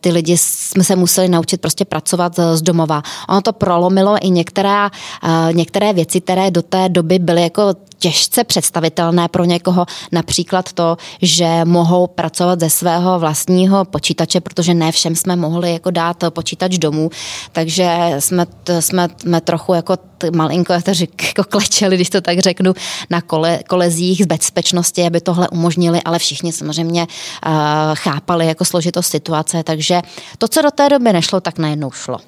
ty 0.00 0.10
lidi 0.10 0.36
jsme 0.38 0.84
se 0.84 0.96
museli 0.96 1.28
naučit 1.28 1.47
prostě 1.56 1.84
pracovat 1.84 2.40
z 2.54 2.62
domova. 2.62 3.02
Ono 3.28 3.40
to 3.40 3.52
prolomilo 3.52 4.16
i 4.20 4.30
některé, 4.30 4.84
uh, 4.84 5.52
některé 5.52 5.92
věci, 5.92 6.20
které 6.20 6.50
do 6.50 6.62
té 6.62 6.88
doby 6.88 7.18
byly 7.18 7.42
jako 7.42 7.74
těžce 7.98 8.44
představitelné 8.44 9.28
pro 9.28 9.44
někoho, 9.44 9.86
například 10.12 10.72
to, 10.72 10.96
že 11.22 11.64
mohou 11.64 12.06
pracovat 12.06 12.60
ze 12.60 12.70
svého 12.70 13.18
vlastního 13.18 13.84
počítače, 13.84 14.40
protože 14.40 14.74
ne 14.74 14.92
všem 14.92 15.16
jsme 15.16 15.36
mohli 15.36 15.72
jako 15.72 15.90
dát 15.90 16.24
počítač 16.30 16.78
domů, 16.78 17.10
takže 17.52 17.96
jsme, 18.18 18.46
jsme, 18.80 19.08
jsme 19.20 19.40
trochu 19.40 19.74
jako 19.74 19.96
malinko 20.36 20.74
to 20.82 20.94
řek, 20.94 21.24
jako 21.38 21.44
klečeli, 21.44 21.96
když 21.96 22.10
to 22.10 22.20
tak 22.20 22.38
řeknu, 22.38 22.74
na 23.10 23.20
kole, 23.20 23.58
kolezích 23.68 24.24
z 24.24 24.26
bezpečnosti, 24.26 25.06
aby 25.06 25.20
tohle 25.20 25.48
umožnili, 25.48 26.02
ale 26.04 26.18
všichni 26.18 26.52
samozřejmě 26.52 27.02
uh, 27.02 27.52
chápali 27.94 28.46
jako 28.46 28.64
složitost 28.64 29.06
situace, 29.06 29.62
takže 29.62 30.02
to, 30.38 30.48
co 30.48 30.62
do 30.62 30.70
té 30.70 30.88
doby 30.88 31.12
nešlo, 31.12 31.40
tak 31.40 31.58
najednou 31.58 31.90
šlo. 31.90 32.18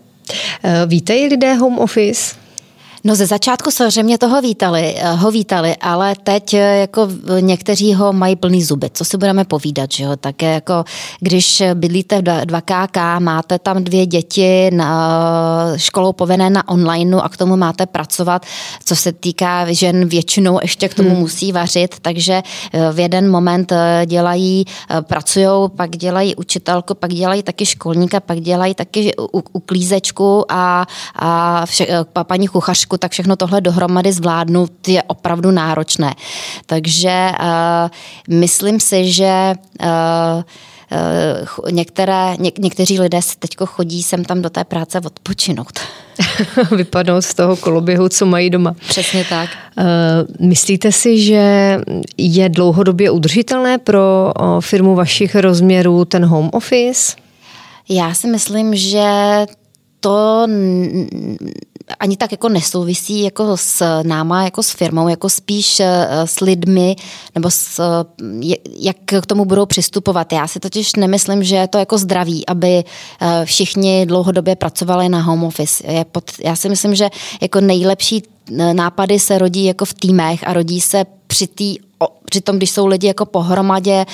Eh, 0.63 0.87
víte 0.87 1.15
lidé 1.15 1.55
home 1.55 1.79
office? 1.79 2.40
No 3.05 3.15
ze 3.15 3.27
začátku 3.27 3.71
samozřejmě 3.71 4.19
toho 4.19 4.43
vítali, 4.43 4.95
eh, 4.97 5.13
ho 5.13 5.31
vítali, 5.31 5.77
ale 5.77 6.15
teď 6.25 6.55
eh, 6.55 6.79
jako 6.79 7.09
někteří 7.41 7.95
ho 7.95 8.13
mají 8.13 8.37
plný 8.37 8.65
zuby, 8.65 8.91
co 8.93 9.05
si 9.05 9.17
budeme 9.17 9.45
povídat, 9.45 9.93
že 9.93 10.05
jo, 10.05 10.17
tak 10.17 10.43
jako 10.43 10.85
když 11.21 11.63
bydlíte 11.75 12.19
v 12.19 12.23
2KK, 12.23 13.21
máte 13.21 13.59
tam 13.59 13.85
dvě 13.85 14.07
děti 14.07 14.71
na 14.73 15.73
školou 15.77 16.13
povinné 16.13 16.51
na 16.51 16.69
online 16.69 17.17
a 17.17 17.29
k 17.29 17.37
tomu 17.37 17.57
máte 17.57 17.87
pracovat, 17.87 18.47
co 18.85 18.97
se 18.97 19.13
týká 19.13 19.73
žen 19.73 20.09
většinou 20.09 20.59
ještě 20.63 20.89
k 20.89 20.95
tomu 20.95 21.11
hmm. 21.11 21.19
musí 21.19 21.53
vařit, 21.53 21.95
takže 22.03 22.43
eh, 22.73 22.93
v 22.93 22.99
jeden 22.99 23.31
moment 23.31 23.73
dělají, 24.07 24.65
pracují, 25.01 25.71
pak 25.77 25.91
dělají 25.91 26.37
učitelku, 26.37 26.95
pak 26.95 27.13
dělají 27.13 27.43
taky 27.43 27.67
školníka, 27.67 28.21
pak 28.21 28.41
dělají 28.41 28.75
taky 28.75 29.13
uklízečku 29.53 30.45
a, 30.49 30.87
a 31.17 31.67
vše, 31.67 31.87
paní 32.23 32.49
kuchařku 32.49 32.90
Česku, 32.91 32.99
tak 32.99 33.13
všechno 33.13 33.37
tohle 33.37 33.61
dohromady 33.61 34.13
zvládnout 34.13 34.89
je 34.89 35.03
opravdu 35.03 35.51
náročné. 35.51 36.15
Takže 36.67 37.31
uh, 37.41 38.37
myslím 38.39 38.81
si, 38.81 39.13
že 39.13 39.53
uh, 39.83 40.43
některé, 41.71 42.37
něk, 42.39 42.59
někteří 42.59 43.01
lidé 43.01 43.23
se 43.23 43.35
teď 43.39 43.57
chodí 43.65 44.03
sem 44.03 44.25
tam 44.25 44.43
do 44.43 44.51
té 44.51 44.65
práce 44.65 45.01
odpočinout. 45.01 45.81
Vypadnout 46.77 47.25
z 47.25 47.35
toho 47.35 47.57
koloběhu, 47.57 48.09
co 48.09 48.27
mají 48.27 48.51
doma. 48.51 48.75
Přesně 48.89 49.25
tak. 49.25 49.49
Myslíte 50.41 50.93
si, 50.93 51.19
že 51.19 51.79
je 52.19 52.49
dlouhodobě 52.49 53.11
udržitelné 53.11 53.79
pro 53.79 54.33
firmu 54.61 54.95
vašich 54.95 55.35
rozměrů 55.35 56.05
ten 56.05 56.25
home 56.25 56.51
office? 56.53 57.17
Já 57.89 58.15
si 58.15 58.27
myslím, 58.27 58.75
že 58.75 59.07
to 60.01 60.47
ani 62.01 62.17
tak 62.17 62.33
jako 62.33 62.49
nesouvisí 62.49 63.23
jako 63.23 63.57
s 63.57 64.03
náma, 64.03 64.45
jako 64.45 64.63
s 64.63 64.71
firmou, 64.71 65.09
jako 65.09 65.29
spíš 65.29 65.81
eh, 65.81 66.09
s 66.25 66.41
lidmi, 66.41 66.97
nebo 67.35 67.51
s, 67.51 67.79
eh, 67.79 68.57
jak 68.77 68.97
k 69.21 69.27
tomu 69.27 69.45
budou 69.45 69.67
přistupovat. 69.67 70.33
Já 70.33 70.47
si 70.47 70.61
totiž 70.61 70.95
nemyslím, 70.97 71.45
že 71.45 71.57
je 71.57 71.69
to 71.69 71.79
jako 71.79 71.99
zdraví, 71.99 72.47
aby 72.47 72.85
eh, 73.21 73.45
všichni 73.45 74.07
dlouhodobě 74.07 74.57
pracovali 74.57 75.09
na 75.09 75.21
home 75.21 75.45
office. 75.45 75.85
Já 76.45 76.57
si 76.57 76.69
myslím, 76.69 76.95
že 76.95 77.09
jako 77.41 77.61
nejlepší 77.61 78.23
nápady 78.73 79.19
se 79.19 79.39
rodí 79.39 79.65
jako 79.65 79.85
v 79.85 79.95
týmech 79.95 80.49
a 80.49 80.53
rodí 80.53 80.81
se 80.81 81.05
při 81.27 81.47
té 81.47 81.90
přitom, 82.31 82.57
když 82.57 82.71
jsou 82.71 82.87
lidi 82.87 83.07
jako 83.07 83.27
pohromadě, 83.27 84.07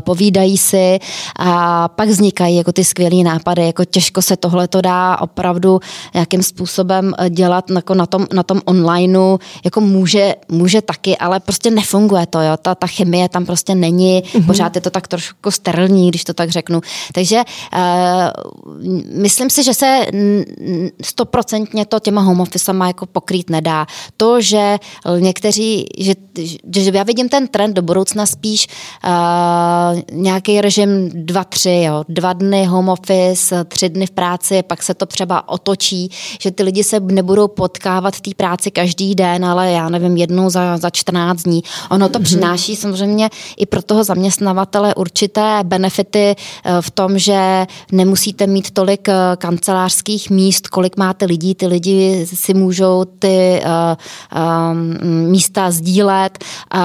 povídají 0.00 0.58
si 0.58 0.98
a 1.38 1.88
pak 1.88 2.08
vznikají 2.08 2.56
jako 2.56 2.72
ty 2.72 2.84
skvělé 2.84 3.24
nápady, 3.24 3.66
jako 3.66 3.84
těžko 3.84 4.22
se 4.22 4.36
tohle 4.36 4.68
to 4.68 4.80
dá 4.80 5.20
opravdu 5.20 5.80
nějakým 6.14 6.42
způsobem 6.42 7.14
e, 7.18 7.30
dělat 7.30 7.70
jako 7.70 7.94
na 7.94 8.06
tom, 8.06 8.26
na 8.32 8.42
tom 8.42 8.60
onlineu, 8.64 9.38
jako 9.64 9.80
může, 9.80 10.34
může 10.48 10.82
taky, 10.82 11.16
ale 11.16 11.40
prostě 11.40 11.70
nefunguje 11.70 12.26
to, 12.26 12.40
jo, 12.40 12.56
ta, 12.56 12.74
ta 12.74 12.86
chemie 12.86 13.28
tam 13.28 13.46
prostě 13.46 13.74
není, 13.74 14.22
mm-hmm. 14.22 14.46
pořád 14.46 14.74
je 14.74 14.80
to 14.80 14.90
tak 14.90 15.08
trošku 15.08 15.50
sterilní, 15.50 16.08
když 16.08 16.24
to 16.24 16.34
tak 16.34 16.50
řeknu. 16.50 16.80
Takže 17.12 17.36
uh, 17.36 17.80
myslím 19.14 19.50
si, 19.50 19.62
že 19.62 19.74
se 19.74 20.06
stoprocentně 21.02 21.86
to 21.86 22.00
těma 22.00 22.20
home 22.20 22.40
officema 22.40 22.86
jako 22.86 23.06
pokrýt 23.06 23.50
nedá. 23.50 23.86
To, 24.16 24.40
že 24.40 24.78
někteří, 25.18 25.86
že, 25.98 26.14
že 26.76 26.90
já 26.94 27.02
vidím 27.02 27.28
ten 27.28 27.48
trend 27.58 27.74
do 27.74 27.82
budoucna 27.82 28.26
spíš 28.26 28.66
uh, 29.04 30.00
nějaký 30.12 30.60
režim 30.60 31.10
dva, 31.14 31.44
tři, 31.44 31.82
jo. 31.86 32.04
dva 32.08 32.32
dny 32.32 32.64
home 32.64 32.88
office, 32.88 33.64
tři 33.64 33.88
dny 33.88 34.06
v 34.06 34.10
práci, 34.10 34.62
pak 34.62 34.82
se 34.82 34.94
to 34.94 35.06
třeba 35.06 35.48
otočí, 35.48 36.10
že 36.40 36.50
ty 36.50 36.62
lidi 36.62 36.84
se 36.84 37.00
nebudou 37.00 37.48
potkávat 37.48 38.16
v 38.16 38.20
té 38.20 38.30
práci 38.36 38.70
každý 38.70 39.14
den, 39.14 39.44
ale 39.44 39.72
já 39.72 39.88
nevím, 39.88 40.16
jednou 40.16 40.50
za, 40.50 40.76
za 40.76 40.90
14 40.90 41.42
dní. 41.42 41.62
Ono 41.90 42.08
to 42.08 42.18
mm-hmm. 42.18 42.22
přináší 42.22 42.76
samozřejmě 42.76 43.30
i 43.56 43.66
pro 43.66 43.82
toho 43.82 44.04
zaměstnavatele 44.04 44.94
určité 44.94 45.60
benefity 45.62 46.36
uh, 46.36 46.80
v 46.80 46.90
tom, 46.90 47.18
že 47.18 47.66
nemusíte 47.92 48.46
mít 48.46 48.70
tolik 48.70 49.08
uh, 49.08 49.14
kancelářských 49.38 50.30
míst, 50.30 50.68
kolik 50.68 50.96
máte 50.96 51.24
lidí, 51.24 51.54
ty 51.54 51.66
lidi 51.66 52.26
si 52.34 52.54
můžou 52.54 53.04
ty 53.04 53.62
uh, 53.64 53.96
um, 54.70 55.30
místa 55.30 55.70
sdílet. 55.70 56.44
Uh, 56.74 56.80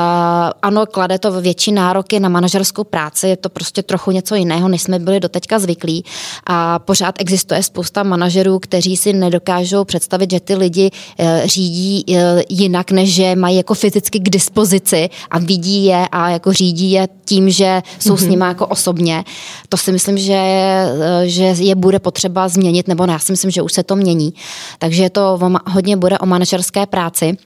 ano, 0.64 0.86
klade 0.86 1.20
to 1.20 1.42
větší 1.42 1.72
nároky 1.72 2.20
na 2.20 2.30
manažerskou 2.30 2.84
práci, 2.84 3.28
je 3.28 3.38
to 3.38 3.50
prostě 3.50 3.84
trochu 3.84 4.12
něco 4.12 4.36
jiného, 4.36 4.68
než 4.68 4.82
jsme 4.82 5.00
byli 5.00 5.20
doteďka 5.20 5.60
zvyklí. 5.60 6.06
A 6.46 6.80
pořád 6.80 7.16
existuje 7.20 7.64
spousta 7.64 8.04
manažerů, 8.04 8.60
kteří 8.60 8.98
si 8.98 9.14
nedokážou 9.14 9.84
představit, 9.84 10.32
že 10.32 10.40
ty 10.40 10.56
lidi 10.56 10.92
eh, 11.20 11.42
řídí 11.46 12.06
eh, 12.16 12.44
jinak, 12.50 12.92
než 12.92 13.14
že 13.14 13.36
mají 13.36 13.58
jako 13.58 13.74
fyzicky 13.74 14.20
k 14.20 14.30
dispozici 14.30 15.10
a 15.32 15.40
vidí 15.40 15.86
je 15.86 16.08
a 16.12 16.30
jako 16.30 16.54
řídí 16.54 16.92
je 16.92 17.08
tím, 17.26 17.50
že 17.50 17.82
jsou 18.00 18.14
mm-hmm. 18.14 18.18
s 18.18 18.22
mhm. 18.22 18.32
nimi 18.32 18.46
jako 18.46 18.68
osobně. 18.68 19.24
To 19.70 19.78
si 19.78 19.92
myslím, 19.92 20.18
že, 20.18 20.34
eh, 20.34 21.24
že 21.24 21.44
je 21.44 21.76
bude 21.76 22.00
potřeba 22.00 22.48
změnit, 22.48 22.88
nebo 22.88 23.06
ne, 23.06 23.14
já 23.14 23.20
si 23.20 23.32
myslím, 23.32 23.52
že 23.52 23.62
už 23.62 23.74
se 23.74 23.84
to 23.84 23.96
mění. 23.96 24.34
Takže 24.80 25.10
to 25.10 25.40
hodně 25.68 25.98
bude 25.98 26.20
o 26.20 26.26
manažerské 26.26 26.86
práci. 26.86 27.38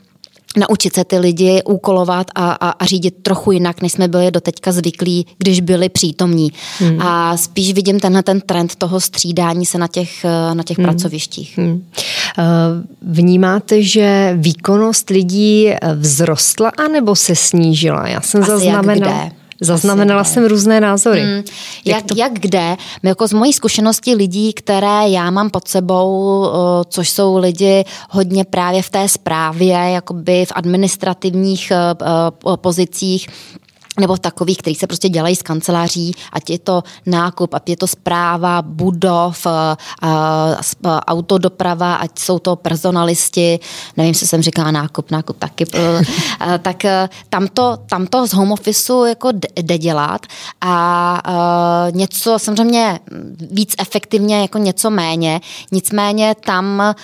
Naučit 0.57 0.95
se 0.95 1.03
ty 1.03 1.17
lidi 1.17 1.61
úkolovat 1.65 2.27
a, 2.35 2.51
a, 2.51 2.69
a 2.69 2.85
řídit 2.85 3.15
trochu 3.21 3.51
jinak, 3.51 3.81
než 3.81 3.91
jsme 3.91 4.07
byli 4.07 4.31
doteďka 4.31 4.71
zvyklí, 4.71 5.25
když 5.37 5.61
byli 5.61 5.89
přítomní. 5.89 6.51
Hmm. 6.79 7.01
A 7.01 7.37
spíš 7.37 7.73
vidím 7.73 7.99
tenhle 7.99 8.23
ten 8.23 8.41
trend 8.41 8.75
toho 8.75 8.99
střídání 8.99 9.65
se 9.65 9.77
na 9.77 9.87
těch, 9.87 10.25
na 10.53 10.63
těch 10.63 10.77
hmm. 10.77 10.87
pracovištích. 10.87 11.57
Hmm. 11.57 11.83
Vnímáte, 13.01 13.83
že 13.83 14.33
výkonnost 14.37 15.09
lidí 15.09 15.69
vzrostla 16.01 16.71
anebo 16.77 17.15
se 17.15 17.35
snížila? 17.35 18.07
Já 18.07 18.21
jsem 18.21 18.41
Asi 18.41 18.51
zaznamenala. 18.51 19.13
Jak 19.13 19.25
kde? 19.25 19.46
Zaznamenala 19.61 20.23
jsem 20.23 20.45
různé 20.45 20.81
názory. 20.81 21.21
Hmm. 21.21 21.35
Jak, 21.35 21.45
jak, 21.85 22.05
to... 22.05 22.13
jak 22.17 22.33
kde? 22.33 22.77
Jako 23.03 23.27
z 23.27 23.33
mojí 23.33 23.53
zkušenosti 23.53 24.15
lidí, 24.15 24.53
které 24.53 25.09
já 25.09 25.31
mám 25.31 25.49
pod 25.49 25.67
sebou, 25.67 26.45
což 26.89 27.09
jsou 27.09 27.37
lidi 27.37 27.85
hodně 28.09 28.45
právě 28.45 28.81
v 28.81 28.89
té 28.89 29.09
správě, 29.09 29.73
jakoby 29.73 30.45
v 30.45 30.51
administrativních 30.55 31.71
pozicích, 32.55 33.27
nebo 33.99 34.17
takových, 34.17 34.57
který 34.57 34.75
se 34.75 34.87
prostě 34.87 35.09
dělají 35.09 35.35
z 35.35 35.41
kanceláří, 35.41 36.15
ať 36.33 36.49
je 36.49 36.59
to 36.59 36.83
nákup, 37.05 37.53
ať 37.53 37.69
je 37.69 37.77
to 37.77 37.87
zpráva 37.87 38.61
budov, 38.61 39.47
autodoprava, 41.07 41.95
ať 41.95 42.19
jsou 42.19 42.39
to 42.39 42.55
personalisti, 42.55 43.59
nevím, 43.97 44.13
co 44.13 44.27
jsem 44.27 44.41
říkala, 44.41 44.71
nákup, 44.71 45.11
nákup 45.11 45.37
taky, 45.37 45.65
tak 46.61 46.85
e, 46.85 47.09
tam 47.29 47.47
to, 47.47 47.77
tam 47.89 48.07
to 48.07 48.27
z 48.27 48.33
home 48.33 48.51
officeu 48.51 49.05
jako 49.05 49.29
jde 49.61 49.77
dělat 49.77 50.25
a 50.61 51.21
něco 51.91 52.39
samozřejmě 52.39 52.99
víc 53.51 53.75
efektivně, 53.79 54.41
jako 54.41 54.57
něco 54.57 54.89
méně, 54.89 55.41
nicméně 55.71 56.35
tam, 56.45 56.95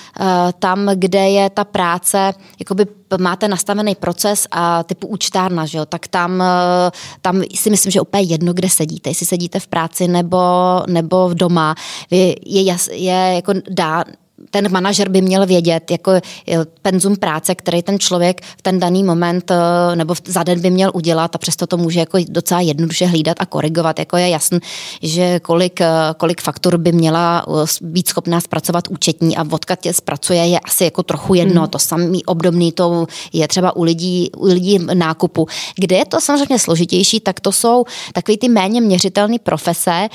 tam 0.59 0.89
kde 0.95 1.29
je 1.29 1.49
ta 1.49 1.63
práce 1.63 2.33
jakoby 2.59 2.85
máte 3.17 3.47
nastavený 3.47 3.95
proces 3.95 4.47
a 4.51 4.83
typu 4.83 5.07
účtárna, 5.07 5.65
že 5.65 5.77
jo, 5.77 5.85
tak 5.85 6.07
tam, 6.07 6.43
tam 7.21 7.41
si 7.55 7.69
myslím, 7.69 7.91
že 7.91 8.01
úplně 8.01 8.23
jedno, 8.23 8.53
kde 8.53 8.69
sedíte, 8.69 9.09
jestli 9.09 9.25
sedíte 9.25 9.59
v 9.59 9.67
práci 9.67 10.07
nebo, 10.07 10.37
nebo 10.87 11.29
v 11.29 11.33
doma, 11.33 11.75
je, 12.11 12.35
je, 12.45 12.75
je 12.91 13.31
jako 13.35 13.53
dá, 13.69 14.03
ten 14.53 14.71
manažer 14.71 15.09
by 15.09 15.21
měl 15.21 15.45
vědět, 15.45 15.91
jako 15.91 16.11
penzum 16.81 17.15
práce, 17.15 17.55
který 17.55 17.83
ten 17.83 17.99
člověk 17.99 18.41
v 18.57 18.61
ten 18.61 18.79
daný 18.79 19.03
moment 19.03 19.51
eh, 19.51 19.95
nebo 19.95 20.15
za 20.25 20.43
den 20.43 20.61
by 20.61 20.69
měl 20.69 20.91
udělat 20.93 21.35
a 21.35 21.37
přesto 21.37 21.67
to 21.67 21.77
může 21.77 21.99
jako 21.99 22.17
docela 22.29 22.61
jednoduše 22.61 23.05
hlídat 23.05 23.37
a 23.39 23.45
korigovat. 23.45 23.99
Jako 23.99 24.17
je 24.17 24.29
jasný, 24.29 24.59
že 25.01 25.39
kolik, 25.39 25.81
eh, 25.81 25.89
kolik 26.17 26.41
faktur 26.41 26.77
by 26.77 26.91
měla 26.91 27.45
eh, 27.47 27.65
být 27.81 28.07
schopná 28.07 28.41
zpracovat 28.41 28.87
účetní 28.87 29.37
a 29.37 29.43
vodka 29.43 29.75
tě 29.75 29.93
zpracuje 29.93 30.45
je 30.45 30.59
asi 30.59 30.83
jako 30.83 31.03
trochu 31.03 31.33
jedno. 31.33 31.61
Hmm. 31.61 31.69
To 31.69 31.79
samý 31.79 32.25
obdobný 32.25 32.71
to 32.71 33.07
je 33.33 33.47
třeba 33.47 33.75
u 33.75 33.83
lidí, 33.83 34.29
u 34.37 34.45
lidí 34.45 34.79
nákupu. 34.93 35.47
Kde 35.75 35.95
je 35.95 36.05
to 36.05 36.21
samozřejmě 36.21 36.59
složitější, 36.59 37.19
tak 37.19 37.39
to 37.39 37.51
jsou 37.51 37.85
takové 38.13 38.37
ty 38.37 38.49
méně 38.49 38.81
měřitelné 38.81 39.35
profese, 39.43 40.09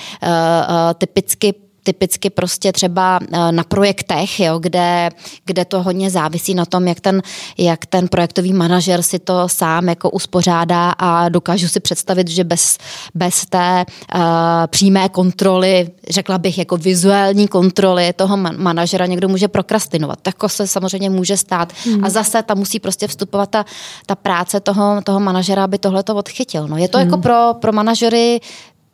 typicky 0.98 1.54
typicky 1.82 2.30
prostě 2.30 2.72
třeba 2.72 3.18
eh, 3.22 3.52
na 3.52 3.64
projektech, 3.64 4.40
jo, 4.40 4.58
kde, 4.58 5.10
kde 5.44 5.64
to 5.64 5.82
hodně 5.82 6.10
závisí 6.10 6.54
na 6.54 6.64
tom, 6.64 6.88
jak 6.88 7.00
ten, 7.00 7.22
jak 7.58 7.86
ten 7.86 8.08
projektový 8.08 8.52
manažer 8.52 9.02
si 9.02 9.18
to 9.18 9.48
sám 9.48 9.88
jako 9.88 10.10
uspořádá 10.10 10.90
a 10.90 11.28
dokážu 11.28 11.68
si 11.68 11.80
představit, 11.80 12.28
že 12.28 12.44
bez, 12.44 12.78
bez 13.14 13.46
té 13.46 13.84
uh, 14.14 14.20
přímé 14.66 15.08
kontroly, 15.08 15.90
řekla 16.10 16.38
bych 16.38 16.58
jako 16.58 16.76
vizuální 16.76 17.48
kontroly 17.48 18.12
toho 18.12 18.36
manažera 18.36 19.06
někdo 19.06 19.28
může 19.28 19.48
prokrastinovat. 19.48 20.18
Tak 20.22 20.34
se 20.46 20.66
samozřejmě 20.66 21.10
může 21.10 21.36
stát. 21.36 21.72
Hmm. 21.84 22.04
A 22.04 22.10
zase 22.10 22.42
tam 22.42 22.58
musí 22.58 22.80
prostě 22.80 23.06
vstupovat 23.06 23.50
ta, 23.50 23.64
ta 24.06 24.14
práce 24.14 24.60
toho, 24.60 25.00
toho 25.04 25.20
manažera, 25.20 25.64
aby 25.64 25.78
tohle 25.78 26.02
to 26.02 26.14
odchytil. 26.14 26.68
No, 26.68 26.76
je 26.76 26.88
to 26.88 26.98
jako 26.98 27.16
hmm. 27.16 27.18
jako 27.18 27.22
pro, 27.22 27.60
pro 27.60 27.72
manažery 27.72 28.40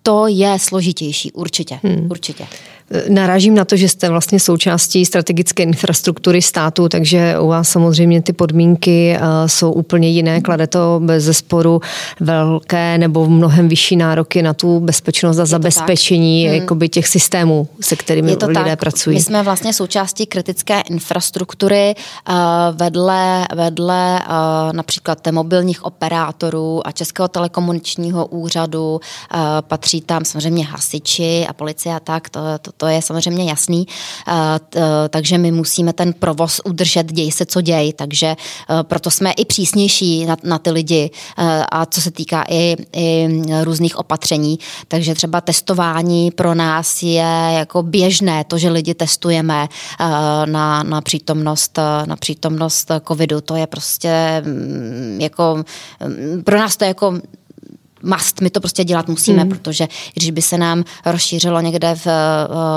to 0.07 0.27
je 0.27 0.59
složitější, 0.59 1.33
určitě, 1.33 1.81
hmm. 1.83 2.07
určitě. 2.11 2.47
Narážím 3.09 3.55
na 3.55 3.65
to, 3.65 3.77
že 3.77 3.89
jste 3.89 4.09
vlastně 4.09 4.41
součástí 4.41 5.05
strategické 5.05 5.63
infrastruktury 5.63 6.43
státu, 6.43 6.89
takže 6.89 7.39
u 7.39 7.49
vás 7.49 7.69
samozřejmě 7.69 8.23
ty 8.23 8.33
podmínky 8.33 9.17
eh, 9.17 9.49
jsou 9.49 9.73
úplně 9.73 10.09
jiné. 10.09 10.41
Klade 10.41 10.67
to 10.67 11.01
bez 11.05 11.25
zesporu 11.25 11.81
velké 12.21 12.99
nebo 12.99 13.29
mnohem 13.29 13.69
vyšší 13.69 13.97
nároky 13.97 14.43
na 14.43 14.55
tu 14.55 14.81
bezpečnost 14.81 15.39
a 15.39 15.47
zabezpečení 15.47 16.47
hmm. 16.47 16.55
jakoby 16.55 16.89
těch 16.89 17.09
systémů, 17.09 17.69
se 17.81 17.97
kterými 17.97 18.31
Je 18.31 18.37
to 18.37 18.47
lidé 18.47 18.65
tak. 18.65 18.79
pracují. 18.79 19.17
My 19.17 19.23
jsme 19.23 19.43
vlastně 19.43 19.73
součástí 19.73 20.27
kritické 20.27 20.81
infrastruktury 20.81 21.95
eh, 21.95 22.33
vedle, 22.73 23.47
vedle 23.55 24.21
eh, 24.21 24.27
například 24.73 25.29
mobilních 25.31 25.85
operátorů 25.85 26.87
a 26.87 26.93
Českého 26.93 27.29
telekomunikačního 27.29 28.27
úřadu. 28.27 29.01
Patří 29.61 30.01
tam 30.01 30.25
samozřejmě 30.25 30.65
hasiči 30.65 31.47
a 31.49 31.53
policie 31.53 31.95
a 31.95 32.01
tak. 32.01 32.29
To, 32.29 32.41
to, 32.63 32.71
to 32.77 32.87
je 32.87 33.03
samozřejmě 33.03 33.45
jasný, 33.45 33.87
takže 35.09 35.39
my 35.39 35.53
musíme 35.53 35.93
ten 35.93 36.13
provoz 36.13 36.61
udržet, 36.65 37.13
děj 37.13 37.33
se, 37.33 37.47
co 37.47 37.61
děj, 37.61 37.93
takže 37.93 38.27
e, 38.27 38.37
proto 38.83 39.11
jsme 39.11 39.33
i 39.33 39.45
přísnější 39.45 40.27
na, 40.27 40.37
na 40.43 40.59
ty 40.59 40.71
lidi 40.71 41.11
a 41.73 41.87
co 41.87 42.01
se 42.01 42.11
týká 42.11 42.45
i, 42.49 42.77
i 42.93 43.29
různých 43.63 43.97
opatření, 43.99 44.59
takže 44.89 45.15
třeba 45.15 45.41
testování 45.41 46.31
pro 46.31 46.55
nás 46.55 47.03
je 47.03 47.51
jako 47.55 47.83
běžné, 47.83 48.45
to, 48.45 48.59
že 48.59 48.71
lidi 48.71 48.95
testujeme 48.95 49.69
na, 50.45 50.83
na 50.83 51.01
přítomnost 51.01 51.79
na 52.07 52.17
přítomnost 52.17 52.91
covidu, 53.09 53.41
to 53.41 53.57
je 53.57 53.67
prostě 53.67 54.43
mm, 54.45 55.19
jako 55.21 55.65
pro 56.45 56.59
nás 56.59 56.77
to 56.77 56.85
je 56.85 56.89
jako 56.89 57.21
must, 58.05 58.41
my 58.41 58.51
to 58.51 58.61
prostě 58.61 58.85
dělat 58.85 59.09
musíme, 59.09 59.43
hmm. 59.43 59.51
protože 59.51 59.89
když 60.15 60.31
by 60.31 60.43
se 60.43 60.59
nám 60.59 60.85
rozšířilo 61.07 61.61
někde 61.61 61.95
v, 61.95 62.07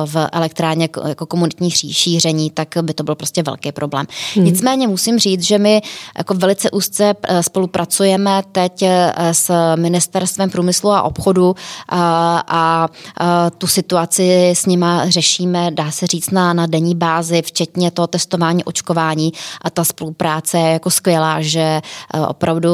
v 0.05 0.27
elektrárně 0.31 0.89
jako 1.07 1.25
komunitní 1.25 1.71
šíření, 1.71 2.49
tak 2.49 2.67
by 2.81 2.93
to 2.93 3.03
byl 3.03 3.15
prostě 3.15 3.43
velký 3.43 3.71
problém. 3.71 4.05
Hmm. 4.35 4.45
Nicméně 4.45 4.87
musím 4.87 5.19
říct, 5.19 5.41
že 5.41 5.57
my 5.57 5.81
jako 6.17 6.33
velice 6.33 6.71
úzce 6.71 7.15
eh, 7.23 7.43
spolupracujeme 7.43 8.41
teď 8.51 8.81
eh, 8.81 9.13
s 9.31 9.75
Ministerstvem 9.75 10.49
průmyslu 10.49 10.91
a 10.91 11.01
obchodu 11.01 11.55
a, 11.89 12.43
a, 12.47 12.89
a 13.17 13.49
tu 13.49 13.67
situaci 13.67 14.49
s 14.49 14.65
nima 14.65 15.09
řešíme, 15.09 15.71
dá 15.71 15.91
se 15.91 16.07
říct, 16.07 16.31
na, 16.31 16.53
na 16.53 16.67
denní 16.67 16.95
bázi, 16.95 17.41
včetně 17.41 17.91
toho 17.91 18.07
testování, 18.07 18.63
očkování 18.63 19.31
a 19.61 19.69
ta 19.69 19.83
spolupráce 19.83 20.57
je 20.57 20.73
jako 20.73 20.89
skvělá, 20.89 21.41
že 21.41 21.81
eh, 22.13 22.21
opravdu 22.21 22.69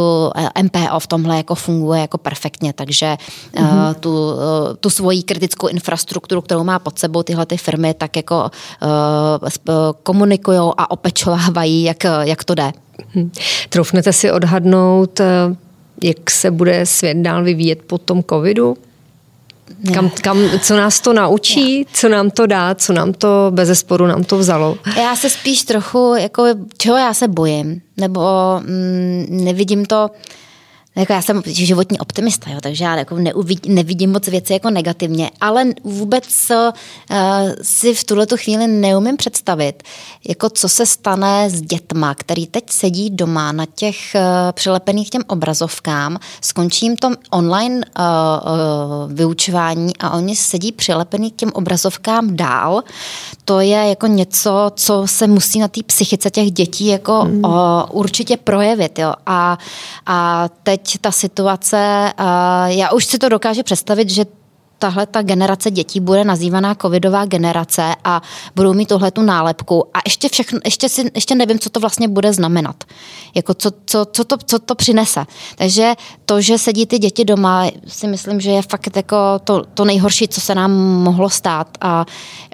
MPO 0.63 0.99
v 0.99 1.07
tomhle 1.07 1.37
jako 1.37 1.55
funguje 1.55 2.01
jako 2.01 2.17
perfektně 2.17 2.42
perfektně, 2.43 2.73
takže 2.73 3.17
mm-hmm. 3.55 3.93
tu, 3.99 4.09
uh, 4.09 4.39
tu 4.79 4.89
svoji 4.89 5.23
kritickou 5.23 5.67
infrastrukturu, 5.67 6.41
kterou 6.41 6.63
má 6.63 6.79
pod 6.79 6.99
sebou 6.99 7.23
tyhle 7.23 7.45
ty 7.45 7.57
firmy, 7.57 7.93
tak 7.93 8.15
jako 8.15 8.51
uh, 8.81 9.73
komunikují 10.03 10.59
a 10.77 10.91
opečovávají, 10.91 11.83
jak, 11.83 12.03
jak 12.21 12.43
to 12.43 12.55
jde. 12.55 12.71
Hmm. 13.15 13.31
Troufnete 13.69 14.13
si 14.13 14.31
odhadnout, 14.31 15.21
jak 16.03 16.31
se 16.31 16.51
bude 16.51 16.85
svět 16.85 17.17
dál 17.17 17.43
vyvíjet 17.43 17.79
po 17.87 17.97
tom 17.97 18.23
covidu? 18.23 18.77
Kam, 19.93 20.09
kam, 20.09 20.37
co 20.59 20.77
nás 20.77 20.99
to 20.99 21.13
naučí, 21.13 21.85
co 21.93 22.09
nám 22.09 22.31
to 22.31 22.45
dá, 22.45 22.75
co 22.75 22.93
nám 22.93 23.13
to 23.13 23.47
bez 23.49 23.67
zesporu 23.67 24.07
nám 24.07 24.23
to 24.23 24.37
vzalo? 24.37 24.77
Já 24.97 25.15
se 25.15 25.29
spíš 25.29 25.63
trochu, 25.63 26.15
jako 26.17 26.45
čeho 26.77 26.97
já 26.97 27.13
se 27.13 27.27
bojím, 27.27 27.81
nebo 27.97 28.21
mm, 28.59 29.25
nevidím 29.29 29.85
to, 29.85 30.09
jako 30.95 31.13
já 31.13 31.21
jsem 31.21 31.41
životní 31.45 31.99
optimista, 31.99 32.49
jo, 32.49 32.57
takže 32.61 32.83
já 32.83 32.95
jako 32.95 33.15
neuvidím, 33.15 33.75
nevidím 33.75 34.11
moc 34.11 34.27
věci 34.27 34.53
jako 34.53 34.69
negativně, 34.69 35.31
ale 35.41 35.65
vůbec 35.83 36.51
uh, 36.51 37.17
si 37.61 37.93
v 37.93 38.03
tuhle 38.03 38.27
chvíli 38.35 38.67
neumím 38.67 39.17
představit, 39.17 39.83
jako 40.27 40.49
co 40.49 40.69
se 40.69 40.85
stane 40.85 41.49
s 41.49 41.61
dětma, 41.61 42.15
který 42.15 42.47
teď 42.47 42.69
sedí 42.69 43.09
doma 43.09 43.51
na 43.51 43.65
těch 43.75 43.97
uh, 44.15 44.21
přilepených 44.51 45.09
těm 45.09 45.21
obrazovkám, 45.27 46.19
skončí 46.41 46.85
jim 46.85 46.97
to 46.97 47.09
online 47.31 47.75
uh, 47.75 48.03
uh, 48.05 49.13
vyučování 49.13 49.97
a 49.97 50.09
oni 50.09 50.35
sedí 50.35 50.71
přilepený 50.71 51.31
k 51.31 51.35
těm 51.35 51.49
obrazovkám 51.53 52.35
dál. 52.35 52.83
To 53.45 53.59
je 53.59 53.89
jako 53.89 54.07
něco, 54.07 54.71
co 54.75 55.03
se 55.05 55.27
musí 55.27 55.59
na 55.59 55.67
té 55.67 55.83
psychice 55.83 56.29
těch 56.29 56.51
dětí 56.51 56.85
jako 56.87 57.19
hmm. 57.21 57.45
uh, 57.45 57.51
určitě 57.91 58.37
projevit. 58.37 58.99
Jo. 58.99 59.13
A, 59.25 59.57
a 60.05 60.49
teď 60.63 60.82
teď 60.83 60.97
ta 61.01 61.11
situace, 61.11 62.13
já 62.65 62.91
už 62.91 63.05
si 63.05 63.17
to 63.17 63.29
dokážu 63.29 63.63
představit, 63.63 64.09
že 64.09 64.25
tahle 64.79 65.05
ta 65.05 65.21
generace 65.21 65.71
dětí 65.71 65.99
bude 65.99 66.23
nazývaná 66.23 66.75
covidová 66.75 67.25
generace 67.25 67.95
a 68.03 68.21
budou 68.55 68.73
mít 68.73 68.85
tohle 68.85 69.11
tu 69.11 69.21
nálepku 69.21 69.85
a 69.93 69.99
ještě 70.05 70.29
všechno, 70.29 70.59
ještě, 70.65 70.89
si, 70.89 71.11
ještě 71.15 71.35
nevím, 71.35 71.59
co 71.59 71.69
to 71.69 71.79
vlastně 71.79 72.07
bude 72.07 72.33
znamenat. 72.33 72.83
Jako 73.35 73.53
co, 73.53 73.71
co, 73.85 74.05
co, 74.05 74.23
to, 74.23 74.37
co 74.45 74.59
to 74.59 74.75
přinese. 74.75 75.25
Takže 75.55 75.93
to, 76.25 76.41
že 76.41 76.57
sedí 76.57 76.85
ty 76.85 76.99
děti 76.99 77.25
doma, 77.25 77.65
si 77.87 78.07
myslím, 78.07 78.41
že 78.41 78.51
je 78.51 78.61
fakt 78.61 78.95
jako 78.95 79.17
to, 79.43 79.63
to 79.73 79.85
nejhorší, 79.85 80.27
co 80.27 80.41
se 80.41 80.55
nám 80.55 80.71
mohlo 81.03 81.29
stát 81.29 81.77
a, 81.81 82.05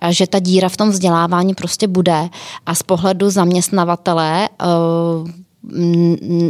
a 0.01 0.11
že 0.11 0.27
ta 0.27 0.39
díra 0.39 0.69
v 0.69 0.77
tom 0.77 0.89
vzdělávání 0.89 1.53
prostě 1.53 1.87
bude 1.87 2.29
a 2.65 2.75
z 2.75 2.83
pohledu 2.83 3.29
zaměstnavatele 3.29 4.49
uh, 5.23 5.29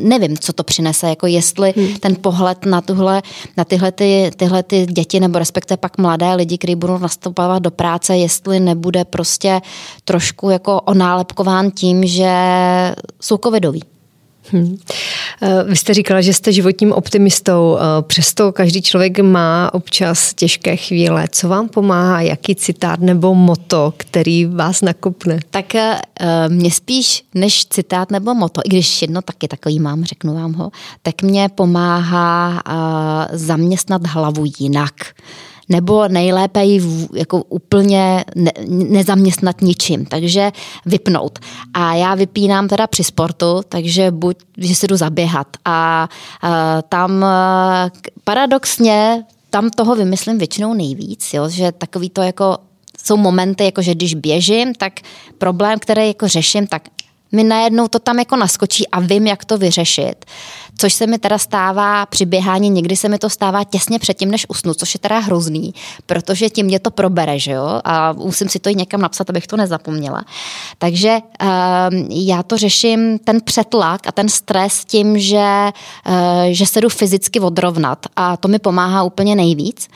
nevím, 0.03 0.37
co 0.37 0.53
to 0.53 0.63
přinese, 0.63 1.09
jako 1.09 1.27
jestli 1.27 1.73
hmm. 1.77 1.95
ten 1.95 2.15
pohled 2.15 2.65
na, 2.65 2.81
tuhle, 2.81 3.21
na 3.57 3.65
tyhle, 3.65 3.91
ty, 3.91 4.31
tyhle 4.35 4.63
ty 4.63 4.85
děti 4.85 5.19
nebo 5.19 5.39
respektive 5.39 5.77
pak 5.77 5.97
mladé 5.97 6.35
lidi, 6.35 6.57
kteří 6.57 6.75
budou 6.75 6.97
nastupovat 6.97 7.63
do 7.63 7.71
práce, 7.71 8.17
jestli 8.17 8.59
nebude 8.59 9.05
prostě 9.05 9.61
trošku 10.05 10.49
jako 10.49 10.81
onálepkován 10.81 11.71
tím, 11.71 12.05
že 12.05 12.31
jsou 13.21 13.37
covidoví. 13.37 13.83
Hmm. 14.51 14.77
Vy 15.65 15.75
jste 15.75 15.93
říkala, 15.93 16.21
že 16.21 16.33
jste 16.33 16.51
životním 16.51 16.91
optimistou, 16.91 17.77
eh, 17.77 18.01
přesto 18.01 18.51
každý 18.51 18.81
člověk 18.81 19.19
má 19.19 19.73
občas 19.73 20.33
těžké 20.33 20.75
chvíle. 20.75 21.27
Co 21.31 21.47
vám 21.47 21.69
pomáhá, 21.69 22.21
jaký 22.21 22.55
citát 22.55 22.99
nebo 22.99 23.35
moto, 23.35 23.93
který 23.97 24.45
vás 24.45 24.81
nakopne? 24.81 25.39
Tak 25.49 25.75
eh, 25.75 25.99
mě 26.47 26.71
spíš 26.71 27.23
než 27.33 27.65
citát 27.65 28.12
nebo 28.12 28.33
moto, 28.33 28.62
i 28.65 28.69
když 28.69 29.01
jedno 29.01 29.21
taky 29.21 29.47
takový 29.47 29.79
mám, 29.79 30.03
řeknu 30.03 30.35
vám 30.35 30.53
ho, 30.53 30.71
tak 31.01 31.21
mě 31.21 31.49
pomáhá 31.49 32.62
zaměstnat 33.33 34.07
hlavu 34.07 34.43
jinak 34.59 34.93
nebo 35.69 36.08
nejlépe 36.08 36.63
ji 36.63 36.82
jako 37.13 37.43
úplně 37.43 38.25
ne, 38.36 38.51
nezaměstnat 38.67 39.62
ničím, 39.62 40.05
takže 40.05 40.51
vypnout. 40.86 41.39
A 41.73 41.93
já 41.93 42.15
vypínám 42.15 42.67
teda 42.67 42.88
při 42.88 43.03
sportu, 43.03 43.62
takže 43.69 44.12
buď, 44.12 44.38
že 44.58 44.75
si 44.75 44.88
jdu 44.88 44.97
zaběhat 44.97 45.47
a, 45.65 46.10
a 46.41 46.82
tam 46.89 47.25
paradoxně 48.23 49.23
tam 49.49 49.69
toho 49.69 49.95
vymyslím 49.95 50.38
většinou 50.38 50.73
nejvíc, 50.73 51.34
jo, 51.34 51.49
že 51.49 51.71
takový 51.71 52.10
to 52.10 52.21
jako 52.21 52.58
jsou 53.05 53.17
momenty, 53.17 53.65
jako 53.65 53.82
že 53.82 53.95
když 53.95 54.13
běžím, 54.15 54.75
tak 54.75 54.93
problém, 55.38 55.79
který 55.79 56.08
jako 56.08 56.27
řeším, 56.27 56.67
tak 56.67 56.82
mi 57.32 57.43
najednou 57.43 57.88
to 57.88 57.99
tam 57.99 58.19
jako 58.19 58.36
naskočí 58.36 58.88
a 58.88 58.99
vím, 58.99 59.27
jak 59.27 59.45
to 59.45 59.58
vyřešit. 59.58 60.25
Což 60.79 60.93
se 60.93 61.07
mi 61.07 61.17
teda 61.17 61.37
stává 61.37 62.05
při 62.05 62.25
běhání, 62.25 62.69
někdy 62.69 62.95
se 62.95 63.09
mi 63.09 63.17
to 63.17 63.29
stává 63.29 63.63
těsně 63.63 63.99
předtím, 63.99 64.31
než 64.31 64.45
usnu, 64.49 64.73
což 64.73 64.93
je 64.93 64.99
teda 64.99 65.19
hrozný, 65.19 65.73
protože 66.05 66.49
tím 66.49 66.65
mě 66.65 66.79
to 66.79 66.91
probere, 66.91 67.39
že 67.39 67.51
jo? 67.51 67.81
A 67.83 68.13
musím 68.13 68.49
si 68.49 68.59
to 68.59 68.69
i 68.69 68.75
někam 68.75 69.01
napsat, 69.01 69.29
abych 69.29 69.47
to 69.47 69.57
nezapomněla. 69.57 70.23
Takže 70.77 71.17
um, 71.19 72.07
já 72.09 72.43
to 72.43 72.57
řeším, 72.57 73.19
ten 73.19 73.41
přetlak 73.41 74.07
a 74.07 74.11
ten 74.11 74.29
stres 74.29 74.85
tím, 74.85 75.19
že, 75.19 75.71
uh, 76.07 76.13
že 76.49 76.65
se 76.65 76.81
jdu 76.81 76.89
fyzicky 76.89 77.39
odrovnat 77.39 78.05
a 78.15 78.37
to 78.37 78.47
mi 78.47 78.59
pomáhá 78.59 79.03
úplně 79.03 79.35
nejvíc. 79.35 79.87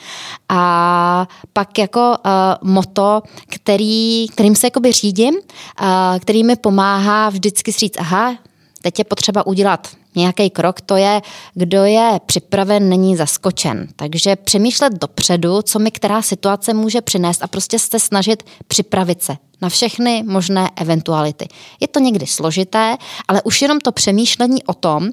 A 0.48 1.28
pak 1.52 1.78
jako 1.78 2.10
uh, 2.10 2.70
moto, 2.70 3.22
který, 3.48 4.26
kterým 4.28 4.56
se 4.56 4.66
jakoby 4.66 4.92
řídím, 4.92 5.34
uh, 5.34 5.88
který 6.20 6.44
mi 6.44 6.56
pomáhá 6.56 7.28
vždycky 7.30 7.72
říct, 7.72 7.96
aha, 7.98 8.34
teď 8.82 8.98
je 8.98 9.04
potřeba 9.04 9.46
udělat 9.46 9.88
nějaký 10.16 10.50
krok, 10.50 10.80
to 10.80 10.96
je, 10.96 11.22
kdo 11.54 11.84
je 11.84 12.20
připraven, 12.26 12.88
není 12.88 13.16
zaskočen. 13.16 13.88
Takže 13.96 14.36
přemýšlet 14.36 14.92
dopředu, 14.92 15.62
co 15.62 15.78
mi 15.78 15.90
která 15.90 16.22
situace 16.22 16.74
může 16.74 17.00
přinést 17.00 17.42
a 17.42 17.46
prostě 17.46 17.78
se 17.78 17.98
snažit 17.98 18.42
připravit 18.68 19.22
se 19.22 19.36
na 19.62 19.68
všechny 19.68 20.22
možné 20.22 20.70
eventuality. 20.76 21.48
Je 21.80 21.88
to 21.88 22.00
někdy 22.00 22.26
složité, 22.26 22.96
ale 23.28 23.42
už 23.42 23.62
jenom 23.62 23.80
to 23.80 23.92
přemýšlení 23.92 24.62
o 24.62 24.74
tom, 24.74 25.10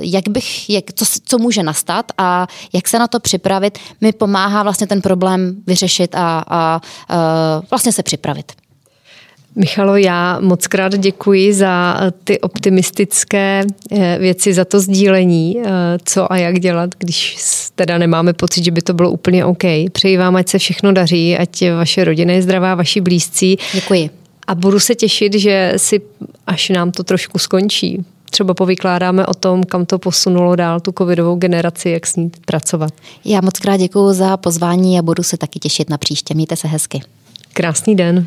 jak 0.00 0.28
bych, 0.28 0.70
jak, 0.70 0.84
co, 0.94 1.04
co 1.24 1.38
může 1.38 1.62
nastat 1.62 2.12
a 2.18 2.46
jak 2.72 2.88
se 2.88 2.98
na 2.98 3.08
to 3.08 3.20
připravit, 3.20 3.78
mi 4.00 4.12
pomáhá 4.12 4.62
vlastně 4.62 4.86
ten 4.86 5.00
problém 5.00 5.62
vyřešit 5.66 6.14
a, 6.14 6.18
a, 6.18 6.44
a 6.48 6.80
vlastně 7.70 7.92
se 7.92 8.02
připravit. 8.02 8.59
Michalo, 9.56 9.96
já 9.96 10.40
moc 10.40 10.66
krát 10.66 10.98
děkuji 10.98 11.52
za 11.52 12.00
ty 12.24 12.40
optimistické 12.40 13.62
eh, 13.90 14.16
věci, 14.20 14.54
za 14.54 14.64
to 14.64 14.80
sdílení, 14.80 15.56
eh, 15.58 15.70
co 16.04 16.32
a 16.32 16.36
jak 16.36 16.58
dělat, 16.58 16.90
když 16.98 17.36
teda 17.74 17.98
nemáme 17.98 18.32
pocit, 18.32 18.64
že 18.64 18.70
by 18.70 18.82
to 18.82 18.94
bylo 18.94 19.10
úplně 19.10 19.44
OK. 19.44 19.62
Přeji 19.92 20.16
vám, 20.16 20.36
ať 20.36 20.48
se 20.48 20.58
všechno 20.58 20.92
daří, 20.92 21.36
ať 21.36 21.70
vaše 21.70 22.04
rodina 22.04 22.32
je 22.32 22.42
zdravá, 22.42 22.74
vaši 22.74 23.00
blízcí. 23.00 23.58
Děkuji. 23.74 24.10
A 24.46 24.54
budu 24.54 24.80
se 24.80 24.94
těšit, 24.94 25.34
že 25.34 25.72
si, 25.76 26.00
až 26.46 26.68
nám 26.68 26.90
to 26.90 27.04
trošku 27.04 27.38
skončí, 27.38 28.04
třeba 28.30 28.54
povykládáme 28.54 29.26
o 29.26 29.34
tom, 29.34 29.64
kam 29.64 29.86
to 29.86 29.98
posunulo 29.98 30.56
dál 30.56 30.80
tu 30.80 30.92
covidovou 30.98 31.36
generaci, 31.36 31.90
jak 31.90 32.06
s 32.06 32.16
ní 32.16 32.30
pracovat. 32.46 32.92
Já 33.24 33.40
moc 33.40 33.58
krát 33.58 33.76
děkuji 33.76 34.12
za 34.12 34.36
pozvání 34.36 34.98
a 34.98 35.02
budu 35.02 35.22
se 35.22 35.36
taky 35.36 35.58
těšit 35.58 35.90
na 35.90 35.98
příště. 35.98 36.34
Mějte 36.34 36.56
se 36.56 36.68
hezky. 36.68 37.00
Krásný 37.52 37.96
den. 37.96 38.26